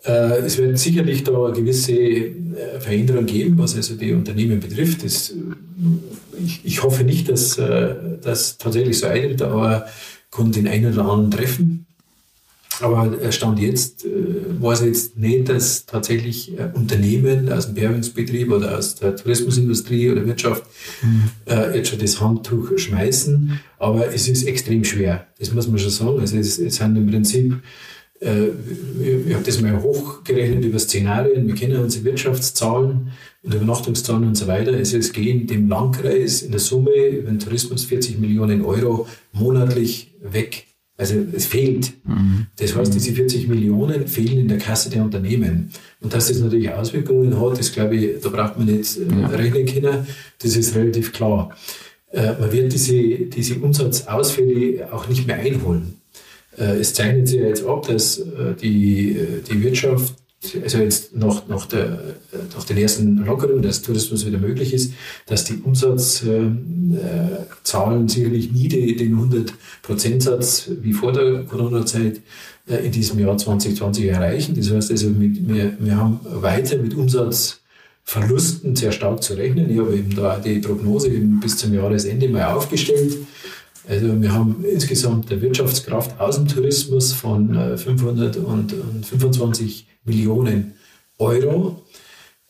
Äh, 0.05 0.39
es 0.39 0.59
wird 0.59 0.79
sicherlich 0.79 1.25
da 1.25 1.47
eine 1.47 1.55
gewisse 1.55 1.93
äh, 1.93 2.81
Veränderung 2.81 3.27
geben, 3.27 3.59
was 3.59 3.77
also 3.77 3.97
die 3.97 4.13
Unternehmen 4.13 4.61
betrifft. 4.61 5.05
Das, 5.05 5.35
ich, 6.45 6.61
ich, 6.65 6.83
hoffe 6.83 7.05
nicht, 7.05 7.29
dass 7.29 7.59
äh, 7.59 7.95
das 8.23 8.57
tatsächlich 8.59 8.99
so 8.99 9.07
eintritt, 9.07 9.43
aber 9.43 9.87
kann 10.31 10.53
den 10.53 10.69
einen 10.69 10.93
oder 10.93 11.03
anderen 11.03 11.31
treffen. 11.31 11.87
Aber 12.81 13.33
Stand 13.33 13.59
jetzt 13.59 14.05
äh, 14.05 14.09
weiß 14.61 14.83
ich 14.83 14.87
jetzt 14.87 15.17
nicht, 15.17 15.49
dass 15.49 15.87
tatsächlich 15.87 16.57
äh, 16.59 16.71
Unternehmen 16.75 17.51
aus 17.51 17.67
dem 17.67 17.75
Bergungsbetrieb 17.75 18.53
oder 18.53 18.79
aus 18.79 18.95
der 18.95 19.17
Tourismusindustrie 19.17 20.11
oder 20.11 20.27
Wirtschaft 20.27 20.65
mhm. 21.03 21.31
äh, 21.47 21.77
jetzt 21.77 21.91
schon 21.91 21.99
das 21.99 22.21
Handtuch 22.21 22.77
schmeißen. 22.77 23.59
Aber 23.79 24.13
es 24.13 24.29
ist 24.29 24.45
extrem 24.45 24.85
schwer. 24.85 25.27
Das 25.39 25.53
muss 25.53 25.67
man 25.67 25.79
schon 25.79 25.91
sagen. 25.91 26.21
Also 26.21 26.37
es, 26.37 26.59
es 26.59 26.77
sind 26.77 26.97
im 26.97 27.09
Prinzip, 27.09 27.57
äh, 28.21 28.49
ich 29.27 29.35
habe 29.35 29.45
das 29.45 29.61
mal 29.61 29.83
hochgerechnet 29.83 30.65
über 30.65 30.79
Szenarien. 30.79 31.47
Wir 31.47 31.55
kennen 31.55 31.83
unsere 31.83 32.05
Wirtschaftszahlen 32.05 33.13
und 33.43 33.55
Übernachtungszahlen 33.55 34.25
und 34.25 34.37
so 34.37 34.47
weiter. 34.47 34.73
Also 34.73 34.99
es 34.99 35.13
gehen 35.13 35.47
dem 35.47 35.69
Landkreis 35.69 36.43
in 36.43 36.53
der 36.53 36.61
Summe 36.61 36.91
über 36.91 37.31
den 37.31 37.39
Tourismus 37.41 37.85
40 37.85 38.19
Millionen 38.19 38.65
Euro 38.65 39.09
monatlich 39.33 40.13
weg. 40.23 40.68
Also 40.99 41.15
es 41.33 41.47
fehlt. 41.47 41.93
Mhm. 42.05 42.47
Das 42.57 42.75
heißt, 42.75 42.93
diese 42.93 43.13
40 43.13 43.47
Millionen 43.47 44.09
fehlen 44.09 44.41
in 44.41 44.49
der 44.49 44.59
Kasse 44.59 44.91
der 44.91 45.05
Unternehmen. 45.05 45.71
Und 46.01 46.13
dass 46.13 46.27
das 46.27 46.41
natürlich 46.41 46.71
Auswirkungen 46.71 47.41
hat, 47.41 47.57
das 47.57 47.73
glaube 47.73 47.95
ich, 47.97 48.21
da 48.21 48.29
braucht 48.29 48.59
man 48.59 48.67
nicht 48.67 48.99
äh, 48.99 49.03
ja. 49.21 49.29
rechnen 49.29 49.65
können. 49.65 50.07
Das 50.43 50.57
ist 50.57 50.75
relativ 50.75 51.13
klar. 51.13 51.57
Äh, 52.11 52.33
man 52.41 52.51
wird 52.51 52.73
diese, 52.73 53.01
diese 53.01 53.55
Umsatzausfälle 53.61 54.93
auch 54.93 55.09
nicht 55.09 55.25
mehr 55.25 55.37
einholen. 55.37 56.01
Äh, 56.59 56.81
es 56.81 56.95
zeichnet 56.95 57.29
sich 57.29 57.41
jetzt 57.41 57.65
ab, 57.65 57.87
dass 57.87 58.21
die, 58.61 59.17
die 59.49 59.63
Wirtschaft 59.63 60.15
also 60.63 60.79
jetzt 60.79 61.17
nach, 61.17 61.49
nach, 61.49 61.67
der, 61.67 62.15
nach 62.55 62.63
den 62.65 62.79
ersten 62.79 63.25
Lockerungen, 63.25 63.63
dass 63.63 63.83
Tourismus 63.83 64.25
wieder 64.25 64.39
möglich 64.39 64.73
ist, 64.73 64.93
dass 65.27 65.43
die 65.45 65.57
Umsatzzahlen 65.57 66.95
äh, 66.95 68.09
sicherlich 68.09 68.53
nie 68.53 68.69
den 68.69 69.19
100%-Satz 69.85 70.71
wie 70.81 70.93
vor 70.93 71.13
der 71.13 71.43
Corona-Zeit 71.45 72.21
äh, 72.69 72.87
in 72.87 72.93
diesem 72.93 73.19
Jahr 73.19 73.37
2020 73.37 74.05
erreichen. 74.07 74.55
Das 74.55 74.71
heißt 74.71 74.93
also, 74.93 75.11
mit, 75.11 75.49
wir, 75.49 75.77
wir 75.81 75.97
haben 75.97 76.21
weiter 76.23 76.77
mit 76.77 76.95
Umsatzverlusten 76.95 78.77
sehr 78.77 78.93
stark 78.93 79.25
zu 79.25 79.35
rechnen. 79.35 79.69
Ich 79.71 79.79
habe 79.79 79.97
eben 79.97 80.15
da 80.15 80.39
die 80.39 80.61
Prognose 80.61 81.09
eben 81.09 81.41
bis 81.41 81.57
zum 81.57 81.75
Jahresende 81.75 82.29
mal 82.29 82.55
aufgestellt. 82.55 83.17
Also 83.89 84.21
wir 84.21 84.33
haben 84.33 84.65
insgesamt 84.71 85.33
eine 85.33 85.41
Wirtschaftskraft 85.41 86.21
aus 86.21 86.37
dem 86.37 86.47
Tourismus 86.47 87.13
von 87.13 87.77
525 87.77 89.81
äh, 89.81 89.85
Millionen 90.09 90.75
Euro, 91.19 91.83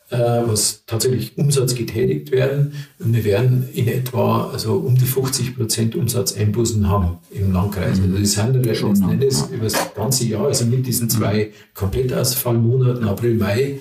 äh, 0.09 0.17
was 0.17 0.83
tatsächlich 0.85 1.37
Umsatz 1.37 1.75
getätigt 1.75 2.31
werden. 2.31 2.73
Und 2.99 3.13
wir 3.13 3.23
werden 3.23 3.69
in 3.73 3.87
etwa 3.87 4.49
also 4.49 4.75
um 4.75 4.95
die 4.95 5.05
50 5.05 5.55
Prozent 5.55 5.95
Umsatzeinbußen 5.95 6.89
haben 6.89 7.17
im 7.31 7.53
Landkreis. 7.53 7.99
Also 7.99 8.17
das 8.17 8.31
sind 8.33 8.55
ja 8.55 8.61
letzten 8.61 9.09
Endes 9.09 9.47
über 9.51 9.65
das 9.65 9.93
ganze 9.93 10.25
Jahr, 10.25 10.45
also 10.45 10.65
mit 10.65 10.87
diesen 10.87 11.09
zwei 11.09 11.51
Komplettausfallmonaten, 11.73 13.07
April, 13.07 13.35
Mai, 13.35 13.79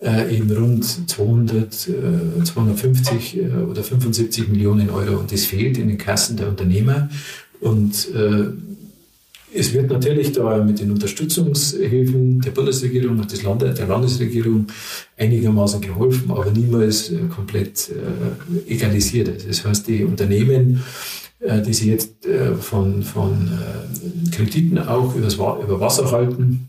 äh, 0.00 0.36
eben 0.36 0.50
rund 0.50 0.84
200, 0.84 1.88
äh, 1.88 2.44
250 2.44 3.38
äh, 3.38 3.48
oder 3.68 3.82
75 3.82 4.48
Millionen 4.48 4.90
Euro. 4.90 5.18
Und 5.18 5.32
das 5.32 5.44
fehlt 5.44 5.78
in 5.78 5.88
den 5.88 5.98
Kassen 5.98 6.36
der 6.36 6.48
Unternehmer. 6.48 7.08
Und 7.60 8.08
äh, 8.14 8.44
es 9.54 9.72
wird 9.72 9.90
natürlich 9.90 10.32
da 10.32 10.62
mit 10.62 10.80
den 10.80 10.90
Unterstützungshilfen 10.90 12.40
der 12.40 12.50
Bundesregierung 12.50 13.18
und 13.18 13.32
des 13.32 13.42
Landes, 13.42 13.76
der 13.76 13.86
Landesregierung 13.86 14.66
einigermaßen 15.16 15.80
geholfen, 15.80 16.30
aber 16.30 16.50
niemals 16.50 17.10
äh, 17.10 17.18
komplett 17.34 17.90
äh, 17.90 18.72
egalisiert. 18.72 19.46
Das 19.48 19.64
heißt, 19.64 19.88
die 19.88 20.04
Unternehmen, 20.04 20.82
äh, 21.40 21.62
die 21.62 21.72
sich 21.72 21.86
jetzt 21.86 22.26
äh, 22.26 22.54
von, 22.54 23.02
von 23.02 23.48
äh, 23.48 24.30
Krediten 24.30 24.78
auch 24.78 25.14
übers, 25.14 25.34
über 25.34 25.80
Wasser 25.80 26.10
halten, 26.10 26.68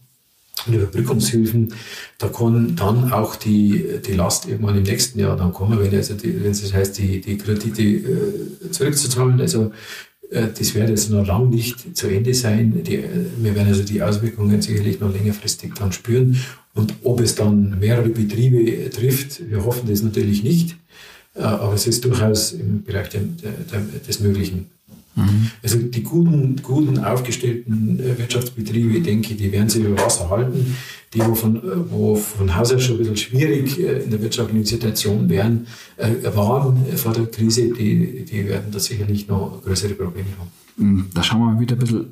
und 0.68 0.74
Überbrückungshilfen, 0.74 1.74
da 2.18 2.28
kann 2.28 2.76
dann 2.76 3.12
auch 3.14 3.36
die, 3.36 4.00
die 4.06 4.14
Last 4.14 4.48
irgendwann 4.48 4.78
im 4.78 4.84
nächsten 4.84 5.20
Jahr 5.20 5.38
dann 5.38 5.54
kommen, 5.54 5.80
wenn, 5.80 5.94
es 5.94 6.10
das 6.10 6.74
heißt, 6.74 6.98
die, 6.98 7.22
die 7.22 7.38
Kredite 7.38 7.82
äh, 7.82 8.72
zurückzuzahlen. 8.72 9.40
Also 9.40 9.72
das 10.32 10.76
wird 10.76 10.90
jetzt 10.90 11.10
noch 11.10 11.26
lang 11.26 11.50
nicht 11.50 11.98
zu 11.98 12.08
Ende 12.08 12.34
sein. 12.34 12.84
Die, 12.84 13.04
wir 13.38 13.56
werden 13.56 13.68
also 13.68 13.84
die 13.84 14.02
Auswirkungen 14.02 14.62
sicherlich 14.62 15.00
noch 15.00 15.12
längerfristig 15.12 15.74
dann 15.74 15.92
spüren. 15.92 16.38
Und 16.76 16.94
ob 17.04 17.20
es 17.20 17.36
dann 17.36 17.80
mehrere 17.80 18.10
Betriebe 18.10 18.90
trifft, 18.92 19.50
wir 19.50 19.66
hoffen 19.66 19.90
das 19.90 20.04
natürlich 20.04 20.44
nicht. 20.44 20.78
Äh, 21.36 21.42
aber 21.42 21.74
es 21.74 21.88
ist 21.88 22.06
durchaus 22.06 22.54
im 22.54 22.84
Bereich 22.84 23.10
der, 23.10 23.22
der, 23.22 23.82
des 24.08 24.20
Möglichen. 24.20 24.68
Mhm. 25.20 25.52
Also 25.62 25.78
die 25.78 26.04
guten, 26.04 26.62
guten 26.62 27.00
aufgestellten 27.00 28.00
äh, 28.00 28.18
Wirtschaftsbetriebe, 28.18 28.98
ich 28.98 29.04
denke, 29.04 29.36
die 29.36 29.52
werden 29.52 29.70
sich 29.70 29.84
über 29.84 30.04
Wasser 30.04 30.30
halten. 30.30 30.76
Die, 31.14 31.26
wo 31.26 31.34
von, 31.34 31.60
wo 31.90 32.16
von 32.16 32.56
Haus 32.56 32.72
aus 32.72 32.84
schon 32.84 32.98
ein 32.98 33.00
bisschen 33.00 33.18
schwierig 33.18 33.80
in 33.80 34.12
der 34.12 34.22
wirtschaftlichen 34.22 34.64
Situation 34.64 35.28
wären, 35.28 35.66
waren 35.98 36.86
vor 36.96 37.14
der 37.14 37.26
Krise, 37.26 37.74
die, 37.74 38.26
die 38.26 38.48
werden 38.48 38.72
da 38.72 38.78
sicherlich 38.78 39.28
noch 39.28 39.60
größere 39.64 39.96
Probleme 39.96 40.28
haben. 40.38 40.52
Mhm. 40.78 41.06
Da 41.12 41.24
schauen 41.24 41.40
wir 41.40 41.54
mal 41.54 41.60
wieder 41.60 41.76
ein 41.76 41.80
bisschen 41.80 42.12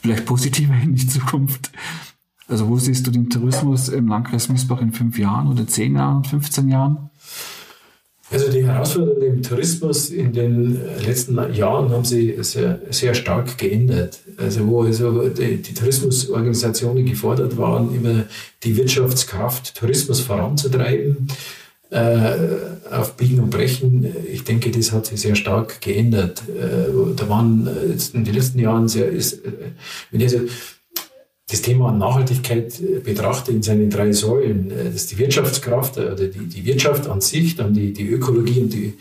vielleicht 0.00 0.24
positiver 0.24 0.74
in 0.82 0.94
die 0.94 1.06
Zukunft. 1.06 1.70
Also 2.48 2.68
wo 2.68 2.78
siehst 2.78 3.06
du 3.06 3.10
den 3.10 3.28
Tourismus 3.28 3.88
im 3.88 4.08
Landkreis 4.08 4.48
Miesbach 4.48 4.80
in 4.80 4.92
fünf 4.92 5.18
Jahren 5.18 5.48
oder 5.48 5.66
zehn 5.66 5.96
Jahren, 5.96 6.24
15 6.24 6.68
Jahren? 6.68 7.10
Also 8.30 8.50
die 8.50 8.66
Herausforderungen 8.66 9.36
im 9.36 9.42
Tourismus 9.42 10.10
in 10.10 10.32
den 10.32 10.80
letzten 11.06 11.36
Jahren 11.54 11.90
haben 11.90 12.04
sich 12.04 12.34
sehr, 12.44 12.80
sehr 12.90 13.14
stark 13.14 13.56
geändert. 13.56 14.18
Also 14.36 14.66
wo 14.66 14.82
also 14.82 15.28
die, 15.28 15.62
die 15.62 15.74
Tourismusorganisationen 15.74 17.06
gefordert 17.06 17.56
waren, 17.56 17.94
immer 17.94 18.24
die 18.64 18.76
Wirtschaftskraft 18.76 19.76
Tourismus 19.76 20.20
voranzutreiben, 20.20 21.28
äh, 21.90 22.32
auf 22.90 23.16
Biegen 23.16 23.38
und 23.38 23.50
Brechen. 23.50 24.12
Ich 24.32 24.42
denke, 24.42 24.72
das 24.72 24.90
hat 24.90 25.06
sich 25.06 25.20
sehr 25.20 25.36
stark 25.36 25.80
geändert. 25.80 26.42
Äh, 26.48 26.90
da 27.14 27.28
waren 27.28 27.68
jetzt 27.88 28.12
in 28.16 28.24
den 28.24 28.34
letzten 28.34 28.58
Jahren 28.58 28.88
sehr, 28.88 29.08
ist, 29.08 29.34
äh, 29.44 29.52
wenn 30.10 30.20
ich 30.20 30.34
also 30.34 30.46
das 31.48 31.62
Thema 31.62 31.92
Nachhaltigkeit 31.92 32.80
äh, 32.80 32.98
betrachte 32.98 33.52
in 33.52 33.62
seinen 33.62 33.88
drei 33.88 34.12
Säulen, 34.12 34.72
äh, 34.72 34.86
das 34.86 34.94
ist 34.96 35.12
die 35.12 35.18
Wirtschaftskraft 35.18 35.96
äh, 35.96 36.00
oder 36.00 36.26
die, 36.26 36.46
die 36.46 36.64
Wirtschaft 36.64 37.06
an 37.06 37.20
sich, 37.20 37.54
dann 37.54 37.72
die, 37.72 37.92
die 37.92 38.08
Ökologie 38.08 38.60
und 38.60 38.74
die, 38.74 38.94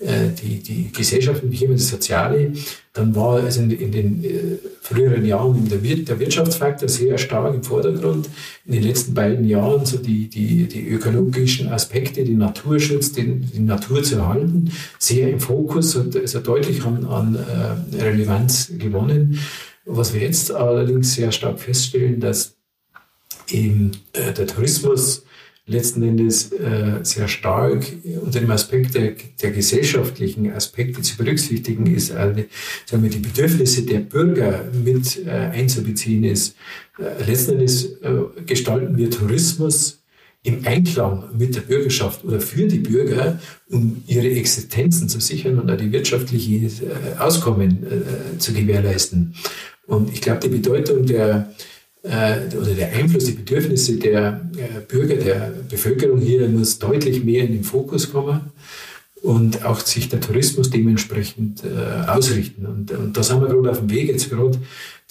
die, 0.00 0.58
die 0.58 0.90
Gesellschaft 0.90 1.44
und 1.44 1.52
das 1.52 1.88
Soziale, 1.88 2.52
dann 2.92 3.14
war 3.14 3.44
es 3.44 3.56
in, 3.56 3.70
in 3.70 3.92
den 3.92 4.58
früheren 4.80 5.24
Jahren 5.24 5.68
der, 5.68 5.78
der 5.78 6.18
Wirtschaftsfaktor 6.18 6.88
sehr 6.88 7.18
stark 7.18 7.54
im 7.54 7.62
Vordergrund. 7.62 8.28
In 8.66 8.72
den 8.72 8.82
letzten 8.82 9.14
beiden 9.14 9.46
Jahren 9.46 9.86
so 9.86 9.98
die, 9.98 10.26
die, 10.28 10.66
die 10.66 10.88
ökologischen 10.88 11.68
Aspekte, 11.68 12.24
die 12.24 12.34
Naturschutz, 12.34 13.12
die, 13.12 13.38
die 13.38 13.60
Natur 13.60 14.02
zu 14.02 14.16
erhalten, 14.16 14.72
sehr 14.98 15.30
im 15.30 15.38
Fokus 15.38 15.94
und 15.94 16.16
ist 16.16 16.34
deutlich 16.34 16.84
an, 16.84 17.06
an 17.06 17.38
Relevanz 17.92 18.72
gewonnen. 18.76 19.38
Was 19.84 20.14
wir 20.14 20.20
jetzt 20.20 20.52
allerdings 20.52 21.14
sehr 21.14 21.32
stark 21.32 21.60
feststellen, 21.60 22.20
dass 22.20 22.56
eben 23.48 23.92
äh, 24.12 24.32
der 24.32 24.46
Tourismus 24.46 25.24
letzten 25.66 26.02
Endes 26.02 26.52
äh, 26.52 27.00
sehr 27.02 27.28
stark 27.28 27.84
unter 28.20 28.40
dem 28.40 28.50
Aspekt 28.50 28.94
der, 28.94 29.14
der 29.40 29.50
gesellschaftlichen 29.52 30.50
Aspekte 30.52 31.02
zu 31.02 31.16
berücksichtigen 31.16 31.86
ist, 31.86 32.10
also, 32.10 32.42
sagen 32.84 33.02
wir, 33.02 33.10
die 33.10 33.18
Bedürfnisse 33.18 33.82
der 33.82 34.00
Bürger 34.00 34.64
mit 34.84 35.24
äh, 35.24 35.30
einzubeziehen 35.30 36.24
ist. 36.24 36.56
Äh, 36.98 37.24
letzten 37.24 37.52
Endes 37.52 37.84
äh, 38.02 38.22
gestalten 38.44 38.96
wir 38.96 39.10
Tourismus 39.10 40.02
im 40.44 40.66
Einklang 40.66 41.30
mit 41.38 41.54
der 41.54 41.60
Bürgerschaft 41.60 42.24
oder 42.24 42.40
für 42.40 42.66
die 42.66 42.80
Bürger, 42.80 43.38
um 43.70 44.02
ihre 44.08 44.28
Existenzen 44.28 45.08
zu 45.08 45.20
sichern 45.20 45.60
und 45.60 45.70
auch 45.70 45.76
die 45.76 45.92
wirtschaftliche 45.92 46.56
äh, 46.56 47.18
Auskommen 47.18 47.86
äh, 47.86 48.38
zu 48.38 48.52
gewährleisten. 48.52 49.34
Und 49.86 50.12
ich 50.12 50.20
glaube, 50.20 50.40
die 50.40 50.48
Bedeutung 50.48 51.06
der 51.06 51.52
äh, 52.02 52.56
oder 52.56 52.74
der 52.74 52.92
Einfluss, 52.92 53.24
die 53.24 53.32
Bedürfnisse 53.32 53.96
der 53.96 54.40
äh, 54.56 54.80
Bürger, 54.80 55.16
der 55.16 55.52
Bevölkerung 55.68 56.20
hier 56.20 56.48
muss 56.48 56.78
deutlich 56.78 57.24
mehr 57.24 57.44
in 57.44 57.52
den 57.52 57.64
Fokus 57.64 58.10
kommen 58.10 58.52
und 59.22 59.64
auch 59.64 59.80
sich 59.80 60.08
der 60.08 60.20
Tourismus 60.20 60.70
dementsprechend 60.70 61.62
äh, 61.64 62.10
ausrichten. 62.10 62.66
Und, 62.66 62.90
und 62.90 63.16
da 63.16 63.22
sind 63.22 63.40
wir 63.40 63.48
gerade 63.48 63.70
auf 63.70 63.78
dem 63.78 63.90
Weg, 63.90 64.08
jetzt 64.08 64.30
gerade 64.30 64.58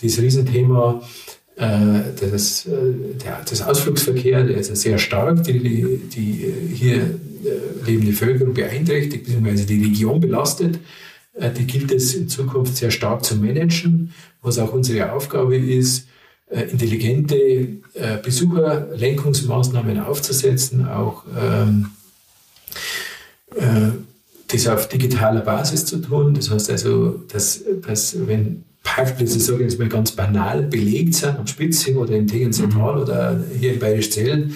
dieses 0.02 0.22
Riesenthema 0.22 1.02
äh, 1.56 2.02
das, 2.20 2.66
äh, 2.66 2.72
der, 3.24 3.42
das 3.48 3.62
Ausflugsverkehr, 3.62 4.44
der 4.44 4.58
ist 4.58 4.76
sehr 4.76 4.98
stark, 4.98 5.44
die, 5.44 6.00
die 6.14 6.54
hier 6.74 6.96
äh, 6.96 7.86
lebende 7.86 8.12
Bevölkerung 8.12 8.54
beeinträchtigt, 8.54 9.26
beziehungsweise 9.26 9.66
die 9.66 9.84
Region 9.84 10.20
belastet. 10.20 10.80
Äh, 11.34 11.52
die 11.52 11.66
gilt 11.66 11.92
es 11.92 12.14
in 12.14 12.30
Zukunft 12.30 12.78
sehr 12.78 12.92
stark 12.92 13.24
zu 13.24 13.36
managen, 13.36 14.14
was 14.42 14.60
auch 14.60 14.74
unsere 14.74 15.12
Aufgabe 15.12 15.58
ist, 15.58 16.08
äh, 16.50 16.64
intelligente 16.64 17.36
äh, 17.36 18.18
Besucherlenkungsmaßnahmen 18.22 20.00
aufzusetzen, 20.00 20.88
auch 20.88 21.24
ähm, 21.40 21.92
äh, 23.56 23.92
das 24.48 24.68
auf 24.68 24.90
digitaler 24.90 25.42
Basis 25.42 25.86
zu 25.86 25.98
tun. 25.98 26.34
Das 26.34 26.50
heißt 26.50 26.70
also, 26.72 27.22
dass, 27.32 27.64
dass 27.86 28.16
wenn 28.28 28.66
Parkplätze, 28.84 29.40
sage 29.40 29.60
ich 29.60 29.72
jetzt 29.72 29.80
mal 29.80 29.88
ganz 29.88 30.12
banal, 30.12 30.64
belegt 30.64 31.16
sind 31.16 31.38
am 31.38 31.48
Spitzing 31.48 31.96
oder 31.96 32.16
in 32.16 32.28
Tegen 32.28 32.52
Zentral 32.52 32.96
mhm. 32.96 33.02
oder 33.02 33.44
hier 33.58 33.74
in 33.74 33.80
Bayerisch 33.80 34.12
Zellen, 34.12 34.56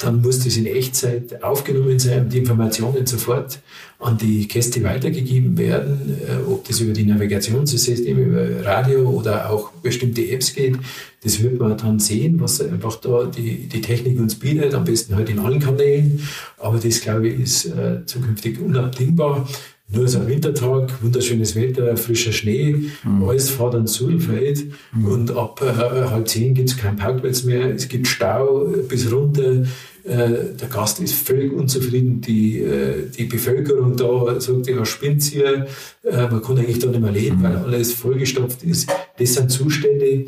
dann 0.00 0.22
muss 0.22 0.42
das 0.42 0.56
in 0.56 0.66
Echtzeit 0.66 1.42
aufgenommen 1.42 1.98
sein 1.98 2.22
und 2.22 2.32
die 2.32 2.38
Informationen 2.38 3.06
sofort 3.06 3.60
an 3.98 4.16
die 4.16 4.48
Gäste 4.48 4.82
weitergegeben 4.82 5.58
werden, 5.58 6.16
äh, 6.26 6.50
ob 6.50 6.66
das 6.66 6.80
über 6.80 6.94
die 6.94 7.04
Navigationssysteme, 7.04 8.22
über 8.22 8.64
Radio 8.64 9.08
oder 9.10 9.50
auch 9.50 9.72
bestimmte 9.72 10.26
Apps 10.28 10.54
geht. 10.54 10.76
Das 11.22 11.42
wird 11.42 11.60
man 11.60 11.76
dann 11.76 12.00
sehen, 12.00 12.40
was 12.40 12.62
einfach 12.62 12.96
da 12.96 13.24
die, 13.24 13.68
die 13.68 13.82
Technik 13.82 14.18
uns 14.18 14.36
bietet, 14.36 14.72
am 14.72 14.84
besten 14.84 15.16
halt 15.16 15.28
in 15.28 15.38
allen 15.38 15.60
Kanälen. 15.60 16.26
Aber 16.56 16.78
das, 16.78 17.02
glaube 17.02 17.28
ich, 17.28 17.40
ist 17.40 17.66
äh, 17.66 18.06
zukünftig 18.06 18.58
unabdingbar. 18.58 19.46
Nur 19.92 20.06
so 20.06 20.20
ein 20.20 20.28
Wintertag, 20.28 21.02
wunderschönes 21.02 21.56
Wetter, 21.56 21.96
frischer 21.96 22.32
Schnee, 22.32 22.76
mhm. 23.02 23.24
alles 23.28 23.50
fährt 23.50 23.74
ans 23.74 23.94
Sulfeld 23.94 24.64
mhm. 24.92 25.04
und 25.04 25.30
ab 25.36 25.60
äh, 25.62 25.72
halb 26.10 26.28
zehn 26.28 26.54
gibt 26.54 26.68
es 26.68 26.76
keinen 26.76 26.96
Parkplatz 26.96 27.42
mehr, 27.42 27.74
es 27.74 27.88
gibt 27.88 28.06
Stau 28.06 28.66
bis 28.88 29.10
runter, 29.10 29.64
äh, 30.04 30.54
der 30.58 30.68
Gast 30.68 31.00
ist 31.00 31.14
völlig 31.14 31.52
unzufrieden, 31.52 32.20
die, 32.20 32.60
äh, 32.60 33.08
die 33.16 33.24
Bevölkerung 33.24 33.96
da 33.96 34.40
sagt, 34.40 34.66
ja, 34.68 34.84
spinnt 34.84 35.22
hier, 35.22 35.66
äh, 36.04 36.26
man 36.28 36.42
kann 36.42 36.58
eigentlich 36.58 36.78
da 36.78 36.88
nicht 36.88 37.00
mehr 37.00 37.12
leben, 37.12 37.38
mhm. 37.38 37.42
weil 37.42 37.56
alles 37.56 37.92
vollgestopft 37.92 38.62
ist. 38.62 38.90
Das 39.18 39.34
sind 39.34 39.50
Zustände, 39.50 40.26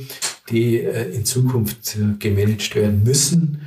die 0.51 0.79
in 0.79 1.25
Zukunft 1.25 1.97
gemanagt 2.19 2.75
werden 2.75 3.03
müssen 3.05 3.61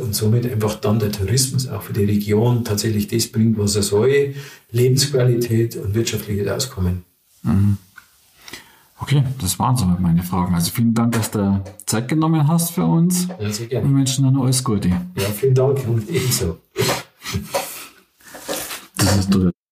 und 0.00 0.14
somit 0.14 0.50
einfach 0.50 0.76
dann 0.76 0.98
der 0.98 1.12
Tourismus 1.12 1.68
auch 1.68 1.82
für 1.82 1.92
die 1.92 2.04
Region 2.04 2.64
tatsächlich 2.64 3.08
das 3.08 3.26
bringt, 3.26 3.58
was 3.58 3.76
er 3.76 3.82
soll, 3.82 4.34
Lebensqualität 4.70 5.76
und 5.76 5.94
wirtschaftliches 5.94 6.48
Auskommen. 6.48 7.04
Mhm. 7.42 7.78
Okay, 9.00 9.22
das 9.40 9.58
waren 9.58 9.76
so 9.76 9.84
meine 9.84 10.22
Fragen. 10.22 10.54
Also 10.54 10.70
vielen 10.70 10.94
Dank, 10.94 11.12
dass 11.12 11.30
du 11.30 11.62
Zeit 11.84 12.08
genommen 12.08 12.48
hast 12.48 12.70
für 12.70 12.86
uns. 12.86 13.28
Ja, 13.38 13.50
sehr 13.50 13.66
gerne. 13.66 13.86
Und 13.86 13.96
wünschen 13.96 14.24
dann 14.24 14.40
alles 14.40 14.64
Gute. 14.64 14.88
Ja, 14.88 15.28
vielen 15.34 15.54
Dank 15.54 15.86
und 15.86 16.08
ebenso. 16.08 16.58
Das 18.96 19.18
ist 19.18 19.54